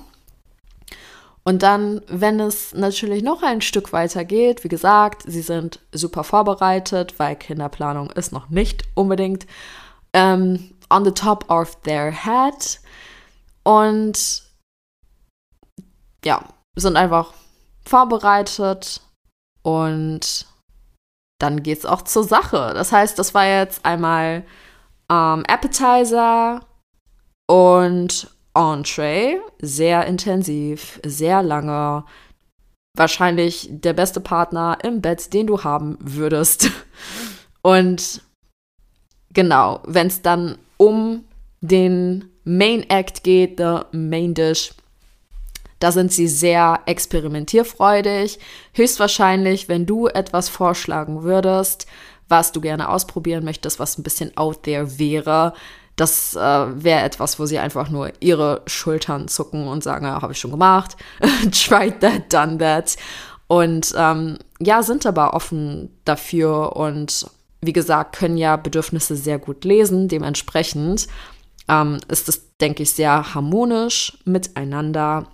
Und 1.45 1.63
dann, 1.63 2.03
wenn 2.09 2.39
es 2.39 2.73
natürlich 2.75 3.23
noch 3.23 3.43
ein 3.43 3.63
Stück 3.63 3.93
weiter 3.93 4.25
geht, 4.25 4.63
wie 4.63 4.69
gesagt, 4.69 5.23
sie 5.27 5.43
sind 5.43 5.81
super 5.93 6.23
vorbereitet, 6.23 7.15
weil 7.19 7.35
Kinderplanung 7.37 8.11
ist 8.11 8.33
noch 8.33 8.49
nicht 8.51 8.85
unbedingt 8.95 9.47
ähm, 10.13 10.73
on 10.93 11.05
the 11.05 11.11
top 11.11 11.49
of 11.51 11.81
their 11.83 12.11
head 12.11 12.81
und 13.65 14.43
ja, 16.25 16.45
sind 16.77 16.97
einfach 16.97 17.33
vorbereitet 17.85 19.01
und 19.63 20.47
dann 21.41 21.63
geht's 21.63 21.85
auch 21.85 22.03
zur 22.03 22.25
Sache. 22.25 22.73
Das 22.75 22.93
heißt, 22.93 23.19
das 23.19 23.35
war 23.35 23.47
jetzt 23.47 23.85
einmal 23.85 24.45
ähm, 25.11 25.45
Appetizer 25.47 26.61
und 27.49 28.31
Entree, 28.55 29.41
sehr 29.61 30.07
intensiv, 30.07 31.01
sehr 31.05 31.43
lange. 31.43 32.05
Wahrscheinlich 32.97 33.69
der 33.71 33.95
beste 33.95 34.21
Partner 34.21 34.79
im 34.83 35.01
Bett, 35.01 35.33
den 35.33 35.47
du 35.47 35.65
haben 35.65 35.97
würdest. 36.01 36.71
Und 37.63 38.21
genau, 39.33 39.81
wenn 39.87 40.09
es 40.09 40.21
dann 40.21 40.59
um 40.83 41.25
den 41.61 42.25
Main 42.43 42.83
Act 42.91 43.23
geht, 43.23 43.59
the 43.59 43.83
Main 43.93 44.35
Dish. 44.35 44.75
Da 45.79 45.93
sind 45.93 46.13
sie 46.13 46.27
sehr 46.27 46.81
experimentierfreudig. 46.87 48.41
Höchstwahrscheinlich, 48.73 49.69
wenn 49.69 49.87
du 49.87 50.09
etwas 50.09 50.49
vorschlagen 50.49 51.23
würdest, 51.23 51.87
was 52.29 52.51
du 52.51 52.61
gerne 52.61 52.89
ausprobieren 52.89 53.45
möchtest, 53.45 53.79
was 53.79 53.97
ein 53.97 54.03
bisschen 54.03 54.37
out 54.37 54.65
there 54.65 54.99
wäre, 54.99 55.55
das 55.95 56.35
äh, 56.35 56.41
wäre 56.41 57.03
etwas, 57.03 57.39
wo 57.39 57.47
sie 57.47 57.59
einfach 57.59 57.89
nur 57.89 58.11
ihre 58.19 58.63
Schultern 58.67 59.29
zucken 59.29 59.69
und 59.69 59.85
sagen, 59.85 60.07
ja, 60.07 60.21
habe 60.21 60.33
ich 60.33 60.41
schon 60.41 60.51
gemacht, 60.51 60.97
tried 61.53 62.01
that, 62.01 62.33
done 62.33 62.59
that. 62.59 62.97
Und 63.47 63.95
ähm, 63.97 64.39
ja, 64.59 64.83
sind 64.83 65.07
aber 65.07 65.35
offen 65.35 65.97
dafür 66.05 66.75
und 66.75 67.27
wie 67.63 67.73
gesagt, 67.73 68.17
können 68.17 68.37
ja 68.37 68.57
Bedürfnisse 68.57 69.17
sehr 69.17 69.39
gut 69.39 69.65
lesen. 69.65 70.09
Dementsprechend 70.09 71.07
ähm, 71.69 71.99
ist 72.09 72.29
es, 72.29 72.57
denke 72.59 72.83
ich, 72.83 72.93
sehr 72.93 73.35
harmonisch 73.35 74.19
miteinander. 74.25 75.29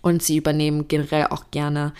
Und 0.00 0.22
sie 0.22 0.36
übernehmen 0.36 0.88
generell 0.88 1.26
auch 1.26 1.50
gerne 1.50 1.92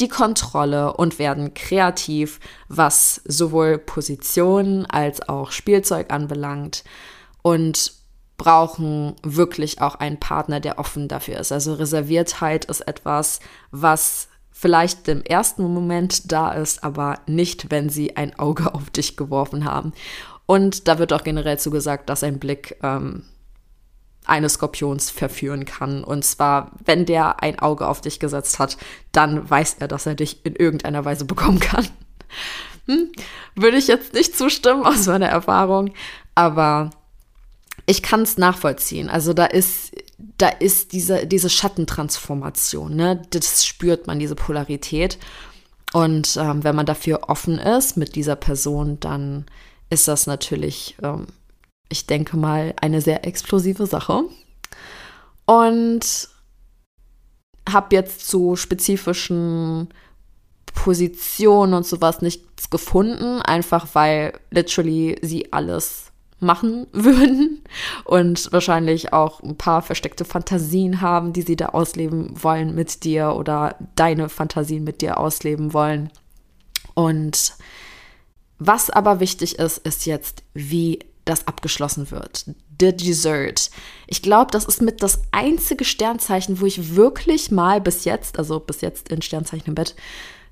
die 0.00 0.08
Kontrolle 0.08 0.92
und 0.92 1.18
werden 1.18 1.54
kreativ, 1.54 2.40
was 2.68 3.20
sowohl 3.24 3.78
Position 3.78 4.86
als 4.86 5.28
auch 5.28 5.50
Spielzeug 5.50 6.12
anbelangt 6.12 6.84
und 7.42 7.92
brauchen 8.36 9.16
wirklich 9.24 9.80
auch 9.80 9.96
einen 9.96 10.20
Partner, 10.20 10.60
der 10.60 10.78
offen 10.78 11.08
dafür 11.08 11.38
ist. 11.38 11.50
Also 11.50 11.74
Reserviertheit 11.74 12.66
ist 12.66 12.82
etwas, 12.82 13.40
was 13.72 14.28
vielleicht 14.58 15.06
im 15.06 15.22
ersten 15.22 15.62
Moment 15.62 16.32
da 16.32 16.50
ist, 16.50 16.82
aber 16.82 17.20
nicht, 17.26 17.70
wenn 17.70 17.90
sie 17.90 18.16
ein 18.16 18.36
Auge 18.40 18.74
auf 18.74 18.90
dich 18.90 19.16
geworfen 19.16 19.64
haben. 19.64 19.92
Und 20.46 20.88
da 20.88 20.98
wird 20.98 21.12
auch 21.12 21.22
generell 21.22 21.60
zugesagt, 21.60 22.08
dass 22.08 22.24
ein 22.24 22.40
Blick 22.40 22.76
ähm, 22.82 23.22
eines 24.24 24.54
Skorpions 24.54 25.10
verführen 25.10 25.64
kann. 25.64 26.02
Und 26.02 26.24
zwar, 26.24 26.72
wenn 26.84 27.06
der 27.06 27.40
ein 27.40 27.60
Auge 27.60 27.86
auf 27.86 28.00
dich 28.00 28.18
gesetzt 28.18 28.58
hat, 28.58 28.78
dann 29.12 29.48
weiß 29.48 29.76
er, 29.78 29.86
dass 29.86 30.06
er 30.06 30.16
dich 30.16 30.44
in 30.44 30.56
irgendeiner 30.56 31.04
Weise 31.04 31.24
bekommen 31.24 31.60
kann. 31.60 31.86
Hm? 32.86 33.12
Würde 33.54 33.76
ich 33.76 33.86
jetzt 33.86 34.14
nicht 34.14 34.34
zustimmen 34.34 34.86
aus 34.86 35.04
meiner 35.04 35.28
Erfahrung, 35.28 35.92
aber 36.34 36.88
ich 37.84 38.02
kann 38.02 38.22
es 38.22 38.38
nachvollziehen. 38.38 39.10
Also 39.10 39.34
da 39.34 39.44
ist, 39.44 39.92
da 40.18 40.48
ist 40.48 40.92
diese, 40.92 41.26
diese 41.26 41.48
Schattentransformation, 41.48 42.94
ne? 42.94 43.22
Das 43.30 43.64
spürt 43.64 44.06
man, 44.06 44.18
diese 44.18 44.34
Polarität. 44.34 45.18
Und 45.92 46.36
ähm, 46.36 46.64
wenn 46.64 46.76
man 46.76 46.86
dafür 46.86 47.28
offen 47.28 47.58
ist 47.58 47.96
mit 47.96 48.14
dieser 48.14 48.36
Person, 48.36 49.00
dann 49.00 49.46
ist 49.90 50.06
das 50.06 50.26
natürlich 50.26 50.96
ähm, 51.02 51.28
ich 51.88 52.06
denke 52.06 52.36
mal, 52.36 52.74
eine 52.80 53.00
sehr 53.00 53.26
explosive 53.26 53.86
Sache. 53.86 54.24
Und 55.46 56.28
habe 57.68 57.96
jetzt 57.96 58.28
zu 58.28 58.56
spezifischen 58.56 59.88
Positionen 60.74 61.74
und 61.74 61.86
sowas 61.86 62.22
nichts 62.22 62.70
gefunden, 62.70 63.42
einfach 63.42 63.88
weil 63.94 64.38
literally 64.50 65.18
sie 65.22 65.52
alles 65.52 66.07
machen 66.40 66.86
würden 66.92 67.62
und 68.04 68.52
wahrscheinlich 68.52 69.12
auch 69.12 69.42
ein 69.42 69.56
paar 69.56 69.82
versteckte 69.82 70.24
Fantasien 70.24 71.00
haben, 71.00 71.32
die 71.32 71.42
sie 71.42 71.56
da 71.56 71.66
ausleben 71.66 72.30
wollen 72.42 72.74
mit 72.74 73.04
dir 73.04 73.34
oder 73.34 73.76
deine 73.96 74.28
Fantasien 74.28 74.84
mit 74.84 75.02
dir 75.02 75.18
ausleben 75.18 75.72
wollen. 75.72 76.10
Und 76.94 77.54
was 78.58 78.90
aber 78.90 79.20
wichtig 79.20 79.58
ist, 79.58 79.78
ist 79.78 80.06
jetzt, 80.06 80.42
wie 80.54 80.98
das 81.24 81.46
abgeschlossen 81.46 82.10
wird. 82.10 82.46
The 82.80 82.96
Dessert. 82.96 83.70
Ich 84.06 84.22
glaube, 84.22 84.50
das 84.50 84.64
ist 84.64 84.80
mit 84.80 85.02
das 85.02 85.20
einzige 85.30 85.84
Sternzeichen, 85.84 86.60
wo 86.60 86.66
ich 86.66 86.96
wirklich 86.96 87.50
mal 87.50 87.80
bis 87.80 88.04
jetzt, 88.04 88.38
also 88.38 88.60
bis 88.60 88.80
jetzt 88.80 89.10
in 89.10 89.22
Sternzeichen 89.22 89.68
im 89.68 89.74
Bett, 89.74 89.94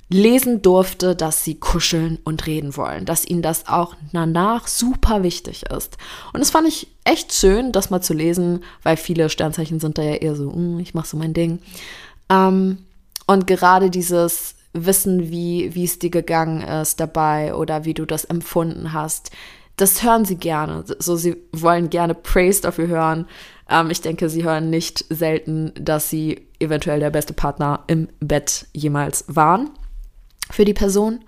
lesen 0.08 0.62
durfte, 0.62 1.16
dass 1.16 1.42
sie 1.42 1.56
kuscheln 1.56 2.18
und 2.24 2.46
reden 2.46 2.76
wollen, 2.76 3.04
dass 3.04 3.24
ihnen 3.24 3.42
das 3.42 3.66
auch 3.66 3.96
danach 4.12 4.68
super 4.68 5.22
wichtig 5.22 5.64
ist. 5.64 5.98
Und 6.32 6.40
das 6.40 6.50
fand 6.50 6.68
ich 6.68 6.88
echt 7.04 7.32
schön, 7.32 7.72
das 7.72 7.90
mal 7.90 8.00
zu 8.00 8.14
lesen, 8.14 8.62
weil 8.82 8.96
viele 8.96 9.28
Sternzeichen 9.28 9.80
sind 9.80 9.98
da 9.98 10.02
ja 10.02 10.14
eher 10.14 10.36
so, 10.36 10.50
mm, 10.50 10.78
ich 10.78 10.94
mache 10.94 11.08
so 11.08 11.16
mein 11.16 11.34
Ding. 11.34 11.58
Ähm, 12.28 12.78
und 13.26 13.48
gerade 13.48 13.90
dieses 13.90 14.54
Wissen, 14.72 15.30
wie, 15.30 15.74
wie 15.74 15.84
es 15.84 15.98
dir 15.98 16.10
gegangen 16.10 16.60
ist 16.60 17.00
dabei 17.00 17.54
oder 17.54 17.84
wie 17.84 17.94
du 17.94 18.04
das 18.04 18.24
empfunden 18.24 18.92
hast, 18.92 19.32
das 19.76 20.04
hören 20.04 20.24
sie 20.24 20.36
gerne. 20.36 20.84
So, 21.00 21.16
sie 21.16 21.36
wollen 21.52 21.90
gerne 21.90 22.14
Praise 22.14 22.62
dafür 22.62 22.86
hören. 22.86 23.26
Ähm, 23.68 23.90
ich 23.90 24.02
denke, 24.02 24.28
sie 24.28 24.44
hören 24.44 24.70
nicht 24.70 25.04
selten, 25.10 25.72
dass 25.74 26.08
sie 26.08 26.46
eventuell 26.60 27.00
der 27.00 27.10
beste 27.10 27.32
Partner 27.32 27.82
im 27.88 28.08
Bett 28.20 28.68
jemals 28.72 29.24
waren 29.26 29.70
für 30.50 30.64
die 30.64 30.74
Person. 30.74 31.20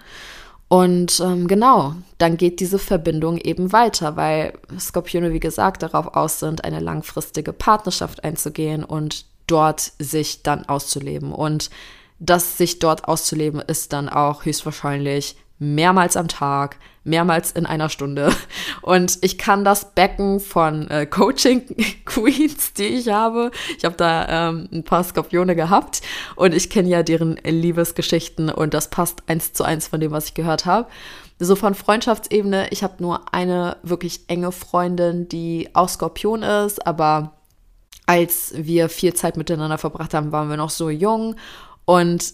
Und 0.69 1.21
ähm, 1.21 1.49
genau, 1.49 1.95
dann 2.19 2.37
geht 2.37 2.61
diese 2.61 2.79
Verbindung 2.79 3.39
eben 3.39 3.73
weiter, 3.73 4.17
weil 4.17 4.53
Skorpione, 4.79 5.33
wie 5.33 5.41
gesagt, 5.41 5.83
darauf 5.83 6.15
aus 6.15 6.41
sind, 6.41 6.65
eine 6.65 6.81
langfristige 6.81 7.55
Partnerschaft 7.55 8.23
einzugehen 8.23 8.85
und 8.85 9.25
dort 9.47 9.93
sich 9.99 10.43
dann 10.43 10.67
auszuleben. 10.67 11.33
Und 11.33 11.71
das 12.19 12.59
sich 12.59 12.81
dort 12.81 13.09
auszuleben 13.09 13.61
ist 13.61 13.93
dann 13.95 14.11
auch 14.11 14.45
höchstwahrscheinlich 14.45 15.37
mehrmals 15.59 16.17
am 16.17 16.29
Tag, 16.29 16.77
mehrmals 17.05 17.53
in 17.53 17.67
einer 17.67 17.89
Stunde. 17.89 18.33
Und 18.83 19.19
ich 19.23 19.39
kann 19.39 19.65
das 19.65 19.93
Becken 19.93 20.41
von 20.41 20.89
äh, 20.89 21.07
Coaching-Queens, 21.07 22.73
die 22.79 22.87
ich 22.87 23.09
habe, 23.09 23.51
ich 23.77 23.85
habe 23.85 23.97
da 23.97 24.49
ähm, 24.51 24.69
ein 24.73 24.85
paar 24.85 25.03
Skorpione 25.05 25.57
gehabt 25.57 26.03
und 26.37 26.55
ich 26.55 26.71
kenne 26.71 26.89
ja 26.89 27.03
deren 27.03 27.37
Liebesgeschichten 27.37 28.51
und 28.51 28.75
das 28.75 28.91
passt 28.91 29.23
eins 29.27 29.53
zu 29.53 29.65
eins 29.65 29.89
von 29.89 30.01
dem, 30.01 30.13
was 30.13 30.27
ich 30.27 30.35
gehört 30.35 30.67
habe. 30.67 30.89
So 31.41 31.55
von 31.55 31.75
Freundschaftsebene, 31.75 32.69
ich 32.71 32.83
habe 32.83 32.95
nur 32.99 33.33
eine 33.33 33.77
wirklich 33.83 34.23
enge 34.29 34.51
Freundin, 34.51 35.29
die 35.29 35.71
auch 35.73 35.89
Skorpion 35.89 36.43
ist, 36.43 36.85
aber 36.87 37.35
als 38.07 38.53
wir 38.57 38.89
viel 38.89 39.15
Zeit 39.15 39.37
miteinander 39.37 39.79
verbracht 39.79 40.15
haben, 40.15 40.33
waren 40.33 40.49
wir 40.49 40.57
noch 40.57 40.71
so 40.71 40.91
jung 40.91 41.37
und 41.85 42.33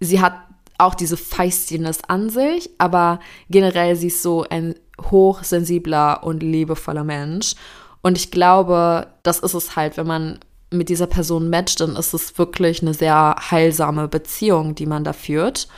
sie 0.00 0.20
hat 0.20 0.34
auch 0.82 0.94
diese 0.94 1.16
Feistiness 1.16 2.00
an 2.08 2.30
sich, 2.30 2.70
aber 2.78 3.20
generell 3.48 3.96
sie 3.96 4.08
ist 4.08 4.22
so 4.22 4.44
ein 4.48 4.74
hochsensibler 5.00 6.22
und 6.22 6.42
liebevoller 6.42 7.04
Mensch. 7.04 7.54
Und 8.02 8.18
ich 8.18 8.30
glaube, 8.30 9.06
das 9.22 9.38
ist 9.38 9.54
es 9.54 9.76
halt, 9.76 9.96
wenn 9.96 10.06
man 10.06 10.38
mit 10.70 10.88
dieser 10.88 11.06
Person 11.06 11.50
matcht, 11.50 11.80
dann 11.80 11.96
ist 11.96 12.14
es 12.14 12.38
wirklich 12.38 12.82
eine 12.82 12.94
sehr 12.94 13.36
heilsame 13.50 14.08
Beziehung, 14.08 14.74
die 14.74 14.86
man 14.86 15.04
da 15.04 15.12
führt. 15.12 15.68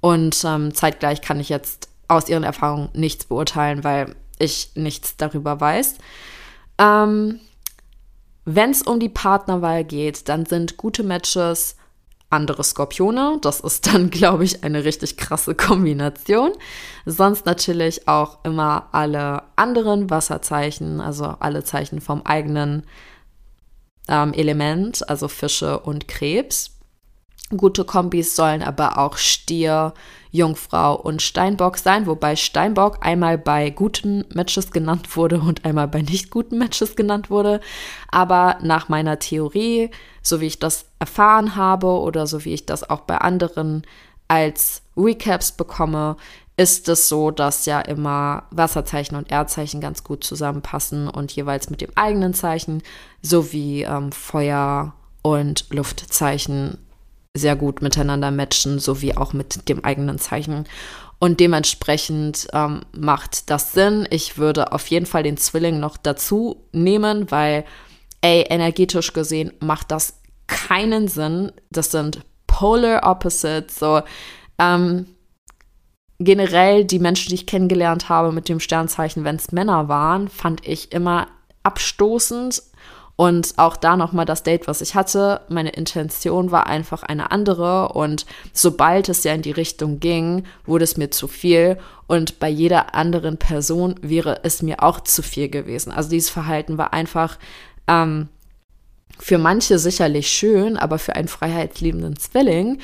Und 0.00 0.42
ähm, 0.44 0.72
zeitgleich 0.74 1.20
kann 1.20 1.40
ich 1.40 1.48
jetzt 1.48 1.88
aus 2.08 2.28
ihren 2.28 2.44
Erfahrungen 2.44 2.88
nichts 2.92 3.24
beurteilen, 3.24 3.82
weil 3.82 4.14
ich 4.38 4.70
nichts 4.74 5.16
darüber 5.16 5.60
weiß. 5.60 5.96
Ähm, 6.78 7.40
Wenn 8.44 8.70
es 8.70 8.82
um 8.82 9.00
die 9.00 9.08
Partnerwahl 9.08 9.82
geht, 9.82 10.28
dann 10.28 10.46
sind 10.46 10.76
gute 10.76 11.02
Matches 11.02 11.76
andere 12.30 12.64
Skorpione. 12.64 13.38
Das 13.42 13.60
ist 13.60 13.86
dann, 13.86 14.10
glaube 14.10 14.44
ich, 14.44 14.64
eine 14.64 14.84
richtig 14.84 15.16
krasse 15.16 15.54
Kombination. 15.54 16.52
Sonst 17.04 17.46
natürlich 17.46 18.08
auch 18.08 18.44
immer 18.44 18.88
alle 18.92 19.42
anderen 19.56 20.10
Wasserzeichen, 20.10 21.00
also 21.00 21.24
alle 21.40 21.64
Zeichen 21.64 22.00
vom 22.00 22.22
eigenen 22.22 22.84
ähm, 24.08 24.32
Element, 24.32 25.08
also 25.08 25.28
Fische 25.28 25.80
und 25.80 26.08
Krebs. 26.08 26.75
Gute 27.56 27.84
Kombis 27.84 28.34
sollen 28.34 28.62
aber 28.62 28.98
auch 28.98 29.16
Stier, 29.16 29.94
Jungfrau 30.32 30.96
und 30.96 31.22
Steinbock 31.22 31.78
sein, 31.78 32.06
wobei 32.06 32.34
Steinbock 32.34 32.98
einmal 33.06 33.38
bei 33.38 33.70
guten 33.70 34.24
Matches 34.34 34.72
genannt 34.72 35.16
wurde 35.16 35.40
und 35.40 35.64
einmal 35.64 35.86
bei 35.86 36.02
nicht 36.02 36.30
guten 36.30 36.58
Matches 36.58 36.96
genannt 36.96 37.30
wurde. 37.30 37.60
Aber 38.10 38.58
nach 38.62 38.88
meiner 38.88 39.20
Theorie, 39.20 39.90
so 40.22 40.40
wie 40.40 40.46
ich 40.46 40.58
das 40.58 40.86
erfahren 40.98 41.54
habe 41.54 41.86
oder 41.86 42.26
so 42.26 42.44
wie 42.44 42.52
ich 42.52 42.66
das 42.66 42.88
auch 42.90 43.00
bei 43.00 43.18
anderen 43.18 43.86
als 44.26 44.82
Recaps 44.96 45.52
bekomme, 45.52 46.16
ist 46.56 46.88
es 46.88 47.08
so, 47.08 47.30
dass 47.30 47.66
ja 47.66 47.80
immer 47.80 48.44
Wasserzeichen 48.50 49.16
und 49.16 49.30
Erdzeichen 49.30 49.80
ganz 49.80 50.02
gut 50.02 50.24
zusammenpassen 50.24 51.08
und 51.08 51.30
jeweils 51.32 51.70
mit 51.70 51.80
dem 51.80 51.90
eigenen 51.94 52.34
Zeichen 52.34 52.82
sowie 53.22 53.82
ähm, 53.82 54.10
Feuer 54.10 54.94
und 55.22 55.66
Luftzeichen 55.70 56.78
sehr 57.36 57.56
gut 57.56 57.82
miteinander 57.82 58.30
matchen, 58.30 58.78
sowie 58.78 59.14
auch 59.14 59.32
mit 59.32 59.68
dem 59.68 59.84
eigenen 59.84 60.18
Zeichen. 60.18 60.64
Und 61.18 61.40
dementsprechend 61.40 62.48
ähm, 62.52 62.82
macht 62.92 63.50
das 63.50 63.72
Sinn. 63.72 64.06
Ich 64.10 64.36
würde 64.36 64.72
auf 64.72 64.86
jeden 64.88 65.06
Fall 65.06 65.22
den 65.22 65.36
Zwilling 65.36 65.80
noch 65.80 65.96
dazu 65.96 66.64
nehmen, 66.72 67.30
weil, 67.30 67.64
ey, 68.20 68.42
energetisch 68.48 69.12
gesehen 69.12 69.52
macht 69.60 69.90
das 69.90 70.20
keinen 70.46 71.08
Sinn. 71.08 71.52
Das 71.70 71.90
sind 71.90 72.20
Polar 72.46 73.10
Opposites. 73.10 73.78
So, 73.78 74.02
ähm, 74.58 75.06
generell 76.18 76.84
die 76.84 76.98
Menschen, 76.98 77.30
die 77.30 77.34
ich 77.36 77.46
kennengelernt 77.46 78.08
habe 78.08 78.32
mit 78.32 78.48
dem 78.48 78.60
Sternzeichen, 78.60 79.24
wenn 79.24 79.36
es 79.36 79.52
Männer 79.52 79.88
waren, 79.88 80.28
fand 80.28 80.66
ich 80.66 80.92
immer 80.92 81.28
abstoßend 81.62 82.62
und 83.16 83.54
auch 83.56 83.76
da 83.76 83.96
nochmal 83.96 84.26
das 84.26 84.42
Date, 84.42 84.68
was 84.68 84.82
ich 84.82 84.94
hatte, 84.94 85.40
meine 85.48 85.70
Intention 85.70 86.50
war 86.50 86.66
einfach 86.66 87.02
eine 87.02 87.30
andere. 87.30 87.88
Und 87.94 88.26
sobald 88.52 89.08
es 89.08 89.24
ja 89.24 89.32
in 89.32 89.40
die 89.40 89.52
Richtung 89.52 90.00
ging, 90.00 90.44
wurde 90.66 90.84
es 90.84 90.98
mir 90.98 91.10
zu 91.10 91.26
viel. 91.26 91.78
Und 92.06 92.38
bei 92.38 92.50
jeder 92.50 92.94
anderen 92.94 93.38
Person 93.38 93.94
wäre 94.02 94.40
es 94.42 94.60
mir 94.60 94.82
auch 94.82 95.00
zu 95.00 95.22
viel 95.22 95.48
gewesen. 95.48 95.92
Also 95.92 96.10
dieses 96.10 96.28
Verhalten 96.28 96.76
war 96.76 96.92
einfach 96.92 97.38
ähm, 97.88 98.28
für 99.18 99.38
manche 99.38 99.78
sicherlich 99.78 100.28
schön, 100.28 100.76
aber 100.76 100.98
für 100.98 101.16
einen 101.16 101.28
freiheitsliebenden 101.28 102.18
Zwilling 102.18 102.80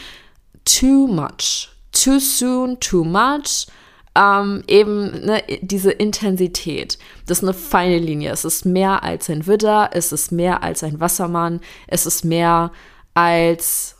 too 0.64 1.08
much. 1.08 1.68
Too 1.92 2.20
soon, 2.20 2.80
too 2.80 3.04
much 3.04 3.66
ähm, 4.14 4.62
eben 4.66 5.24
ne, 5.24 5.42
diese 5.60 5.90
Intensität. 5.90 6.98
Das 7.26 7.38
ist 7.38 7.44
eine 7.44 7.54
feine 7.54 7.98
Linie. 7.98 8.30
Es 8.30 8.44
ist 8.44 8.64
mehr 8.64 9.02
als 9.02 9.30
ein 9.30 9.46
Widder, 9.46 9.90
es 9.92 10.12
ist 10.12 10.32
mehr 10.32 10.62
als 10.62 10.82
ein 10.82 11.00
Wassermann, 11.00 11.60
es 11.86 12.06
ist 12.06 12.24
mehr 12.24 12.72
als 13.14 13.96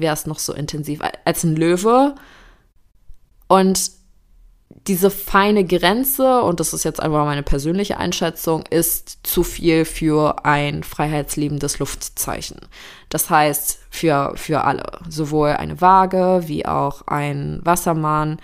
wäre 0.00 0.14
es 0.14 0.26
noch 0.26 0.38
so 0.38 0.52
intensiv 0.52 1.00
als 1.24 1.44
ein 1.44 1.56
Löwe. 1.56 2.14
Und 3.48 3.90
diese 4.86 5.10
feine 5.10 5.64
Grenze, 5.64 6.42
und 6.42 6.60
das 6.60 6.72
ist 6.72 6.84
jetzt 6.84 7.00
einfach 7.00 7.24
meine 7.24 7.42
persönliche 7.42 7.98
Einschätzung, 7.98 8.64
ist 8.70 9.18
zu 9.22 9.42
viel 9.42 9.84
für 9.84 10.44
ein 10.44 10.82
freiheitsliebendes 10.82 11.78
Luftzeichen. 11.78 12.60
Das 13.08 13.30
heißt, 13.30 13.80
für, 13.90 14.32
für 14.36 14.64
alle, 14.64 14.84
sowohl 15.08 15.50
eine 15.50 15.80
Waage 15.80 16.42
wie 16.46 16.66
auch 16.66 17.06
ein 17.06 17.60
Wassermann, 17.64 18.38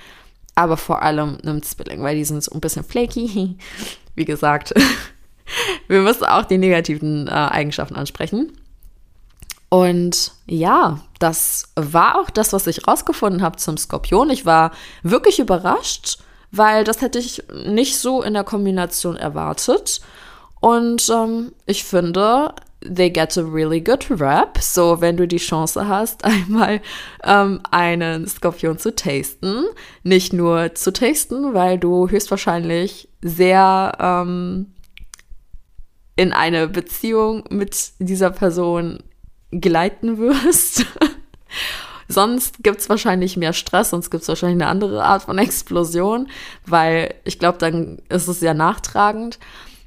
aber 0.55 0.77
vor 0.77 1.03
allem 1.03 1.39
einem 1.43 1.63
Zwilling, 1.63 2.03
weil 2.03 2.17
die 2.17 2.25
sind 2.25 2.43
so 2.43 2.53
ein 2.53 2.61
bisschen 2.61 2.85
flaky. 2.85 3.57
Wie 4.15 4.25
gesagt, 4.25 4.75
wir 5.89 6.01
müssen 6.01 6.25
auch 6.25 6.45
die 6.45 6.59
negativen 6.59 7.29
äh, 7.29 7.31
Eigenschaften 7.31 7.97
ansprechen. 7.97 8.53
Und 9.69 10.33
ja, 10.47 11.01
das 11.19 11.71
war 11.77 12.21
auch 12.21 12.29
das, 12.29 12.53
was 12.53 12.67
ich 12.67 12.87
rausgefunden 12.87 13.41
habe 13.41 13.57
zum 13.57 13.79
Skorpion. 13.79 14.29
Ich 14.29 14.45
war 14.45 14.73
wirklich 15.03 15.39
überrascht, 15.39 16.19
weil 16.51 16.85
das 16.85 17.01
hätte 17.01 17.19
ich 17.19 17.43
nicht 17.65 17.97
so 17.97 18.23
in 18.23 18.35
der 18.35 18.45
Kombination 18.45 19.17
erwartet. 19.17 20.03
Und 20.61 21.09
ähm, 21.09 21.53
ich 21.65 21.85
finde, 21.85 22.55
they 22.85 23.11
get 23.11 23.37
a 23.37 23.43
really 23.43 23.81
good 23.81 24.05
rap. 24.21 24.59
So, 24.59 25.01
wenn 25.01 25.17
du 25.17 25.27
die 25.27 25.39
Chance 25.39 25.89
hast, 25.89 26.25
einmal 26.25 26.81
ähm, 27.25 27.61
einen 27.71 28.27
Skorpion 28.27 28.79
zu 28.79 28.95
tasten, 28.95 29.65
nicht 30.03 30.33
nur 30.33 30.75
zu 30.75 30.93
tasten, 30.93 31.55
weil 31.55 31.79
du 31.79 32.09
höchstwahrscheinlich 32.09 33.09
sehr 33.23 33.93
ähm, 33.99 34.73
in 36.17 36.33
eine 36.33 36.69
Beziehung 36.69 37.45
mit 37.51 37.93
dieser 37.99 38.31
Person 38.31 39.03
gleiten 39.51 40.19
wirst. 40.19 40.87
sonst 42.09 42.63
gibt 42.63 42.81
es 42.81 42.89
wahrscheinlich 42.89 43.37
mehr 43.37 43.53
Stress, 43.53 43.91
sonst 43.91 44.11
gibt 44.11 44.23
es 44.23 44.29
wahrscheinlich 44.29 44.63
eine 44.63 44.71
andere 44.71 45.05
Art 45.05 45.23
von 45.23 45.39
Explosion, 45.39 46.29
weil 46.67 47.15
ich 47.25 47.39
glaube, 47.39 47.59
dann 47.59 47.99
ist 48.09 48.29
es 48.29 48.41
sehr 48.41 48.55
nachtragend. 48.55 49.39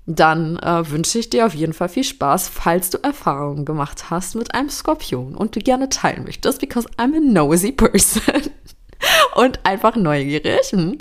Dann 0.08 0.58
äh, 0.58 0.89
wünsche 0.91 1.18
ich 1.18 1.30
dir 1.30 1.48
auf 1.48 1.56
jeden 1.56 1.74
Fall 1.74 1.89
viel 1.89 2.04
Spaß, 2.04 2.50
falls 2.50 2.91
du 2.91 3.00
Erfahrungen 3.02 3.65
gemacht 3.65 4.12
hast 4.12 4.36
mit 4.36 4.54
einem 4.54 4.70
Skorpion 4.70 5.36
und 5.36 5.56
du 5.56 5.60
gerne 5.60 5.89
teilen 5.89 6.24
möchtest, 6.26 6.60
because 6.60 6.88
I'm 6.98 7.15
a 7.15 7.20
nosy 7.20 7.72
person 7.72 8.44
und 9.36 9.60
einfach 9.65 9.96
neugierig. 9.96 10.72
Hm. 10.72 11.00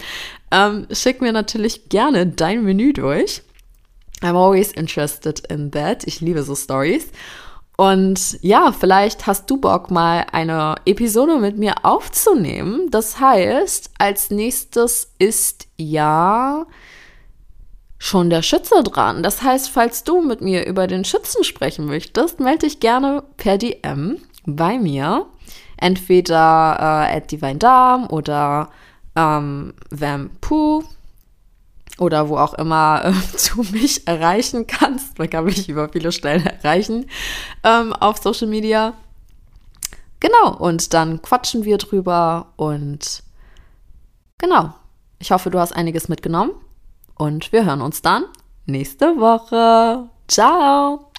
Ähm, 0.50 0.86
schick 0.90 1.20
mir 1.20 1.32
natürlich 1.32 1.88
gerne 1.90 2.26
dein 2.26 2.64
Menü 2.64 2.92
durch. 2.92 3.42
I'm 4.22 4.36
always 4.36 4.72
interested 4.72 5.40
in 5.50 5.70
that. 5.72 6.04
Ich 6.06 6.22
liebe 6.22 6.42
so 6.42 6.54
Stories. 6.54 7.08
Und 7.76 8.38
ja, 8.40 8.72
vielleicht 8.72 9.26
hast 9.26 9.50
du 9.50 9.56
Bock, 9.56 9.90
mal 9.90 10.26
eine 10.32 10.76
Episode 10.86 11.38
mit 11.38 11.58
mir 11.58 11.84
aufzunehmen. 11.84 12.88
Das 12.90 13.18
heißt, 13.18 13.90
als 13.98 14.30
nächstes 14.30 15.10
ist 15.18 15.66
ja 15.76 16.66
schon 17.98 18.30
der 18.30 18.42
Schütze 18.42 18.82
dran. 18.82 19.22
Das 19.22 19.42
heißt, 19.42 19.70
falls 19.70 20.04
du 20.04 20.20
mit 20.20 20.40
mir 20.40 20.66
über 20.66 20.86
den 20.86 21.04
Schützen 21.04 21.44
sprechen 21.44 21.86
möchtest, 21.86 22.40
melde 22.40 22.66
dich 22.66 22.80
gerne 22.80 23.22
per 23.36 23.58
DM 23.58 24.18
bei 24.46 24.78
mir. 24.78 25.26
Entweder 25.76 26.76
äh, 26.78 27.16
at 27.16 27.30
Divine 27.30 27.58
Darm 27.58 28.06
oder 28.08 28.70
ähm, 29.16 29.74
Vampu 29.90 30.84
oder 31.98 32.28
wo 32.28 32.36
auch 32.36 32.54
immer 32.54 33.02
äh, 33.04 33.12
du 33.54 33.62
mich 33.72 34.06
erreichen 34.06 34.66
kannst. 34.66 35.18
Man 35.18 35.30
kann 35.30 35.44
mich 35.44 35.68
über 35.68 35.88
viele 35.88 36.12
Stellen 36.12 36.46
erreichen 36.46 37.06
ähm, 37.62 37.92
auf 37.92 38.18
Social 38.18 38.48
Media. 38.48 38.94
Genau, 40.20 40.56
und 40.56 40.94
dann 40.94 41.20
quatschen 41.20 41.64
wir 41.64 41.78
drüber 41.78 42.52
und 42.56 43.22
genau. 44.38 44.72
Ich 45.18 45.30
hoffe, 45.30 45.50
du 45.50 45.58
hast 45.58 45.72
einiges 45.72 46.08
mitgenommen 46.08 46.52
und 47.16 47.52
wir 47.52 47.64
hören 47.64 47.80
uns 47.80 48.02
dann 48.02 48.24
nächste 48.66 49.18
Woche. 49.18 50.08
Ciao! 50.28 51.10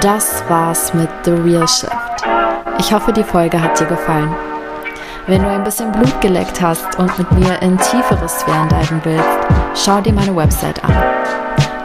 Das 0.00 0.42
war's 0.48 0.94
mit 0.94 1.08
The 1.24 1.32
Real 1.32 1.66
Shift. 1.68 1.92
Ich 2.78 2.92
hoffe, 2.92 3.12
die 3.12 3.24
Folge 3.24 3.60
hat 3.60 3.78
dir 3.80 3.86
gefallen. 3.86 4.34
Wenn 5.26 5.42
du 5.42 5.48
ein 5.48 5.64
bisschen 5.64 5.90
Blut 5.92 6.20
geleckt 6.20 6.60
hast 6.60 6.98
und 6.98 7.18
mit 7.18 7.30
mir 7.32 7.60
in 7.62 7.76
tiefere 7.78 8.28
Sphären 8.28 8.68
diven 8.68 9.00
willst, 9.04 9.84
schau 9.84 10.00
dir 10.00 10.12
meine 10.12 10.36
Website 10.36 10.82
an. 10.84 10.94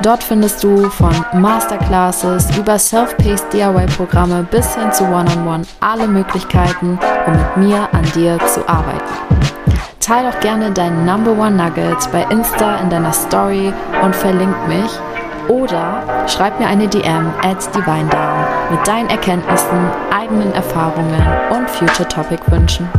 Dort 0.03 0.23
findest 0.23 0.63
du 0.63 0.89
von 0.89 1.13
Masterclasses 1.33 2.57
über 2.57 2.77
Self-Paced 2.77 3.53
DIY-Programme 3.53 4.47
bis 4.49 4.75
hin 4.75 4.91
zu 4.91 5.03
One-on-One 5.03 5.25
-on 5.27 5.61
-One 5.61 5.67
alle 5.79 6.07
Möglichkeiten, 6.07 6.97
um 7.27 7.33
mit 7.33 7.57
mir 7.57 7.93
an 7.93 8.03
dir 8.15 8.39
zu 8.47 8.67
arbeiten. 8.67 9.60
Teil 10.01 10.27
auch 10.27 10.39
gerne 10.39 10.71
deinen 10.71 11.05
Number 11.05 11.31
One 11.31 11.51
Nugget 11.51 12.11
bei 12.11 12.23
Insta 12.31 12.77
in 12.77 12.89
deiner 12.89 13.13
Story 13.13 13.71
und 14.03 14.15
verlink 14.15 14.55
mich 14.67 14.89
oder 15.47 16.01
schreib 16.27 16.59
mir 16.59 16.67
eine 16.67 16.87
DM 16.87 17.31
at 17.43 17.73
Divine 17.75 18.09
Down 18.09 18.45
mit 18.71 18.87
deinen 18.87 19.09
Erkenntnissen, 19.09 19.89
eigenen 20.11 20.53
Erfahrungen 20.53 21.23
und 21.51 21.69
Future 21.69 22.07
Topic 22.07 22.41
Wünschen. 22.47 22.89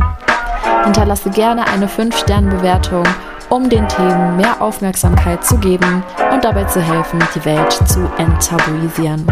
Hinterlasse 0.85 1.29
gerne 1.29 1.67
eine 1.67 1.87
5-Sterne-Bewertung, 1.87 3.03
um 3.49 3.69
den 3.69 3.87
Themen 3.89 4.37
mehr 4.37 4.61
Aufmerksamkeit 4.61 5.43
zu 5.43 5.57
geben 5.57 6.03
und 6.31 6.43
dabei 6.43 6.63
zu 6.63 6.81
helfen, 6.81 7.19
die 7.35 7.43
Welt 7.43 7.71
zu 7.85 8.09
enttabuisieren. 8.17 9.25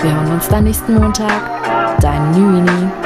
Wir 0.00 0.14
hören 0.14 0.32
uns 0.32 0.48
dann 0.48 0.64
nächsten 0.64 0.94
Montag. 0.94 1.30
Dein 2.00 2.30
Nüini. 2.32 3.05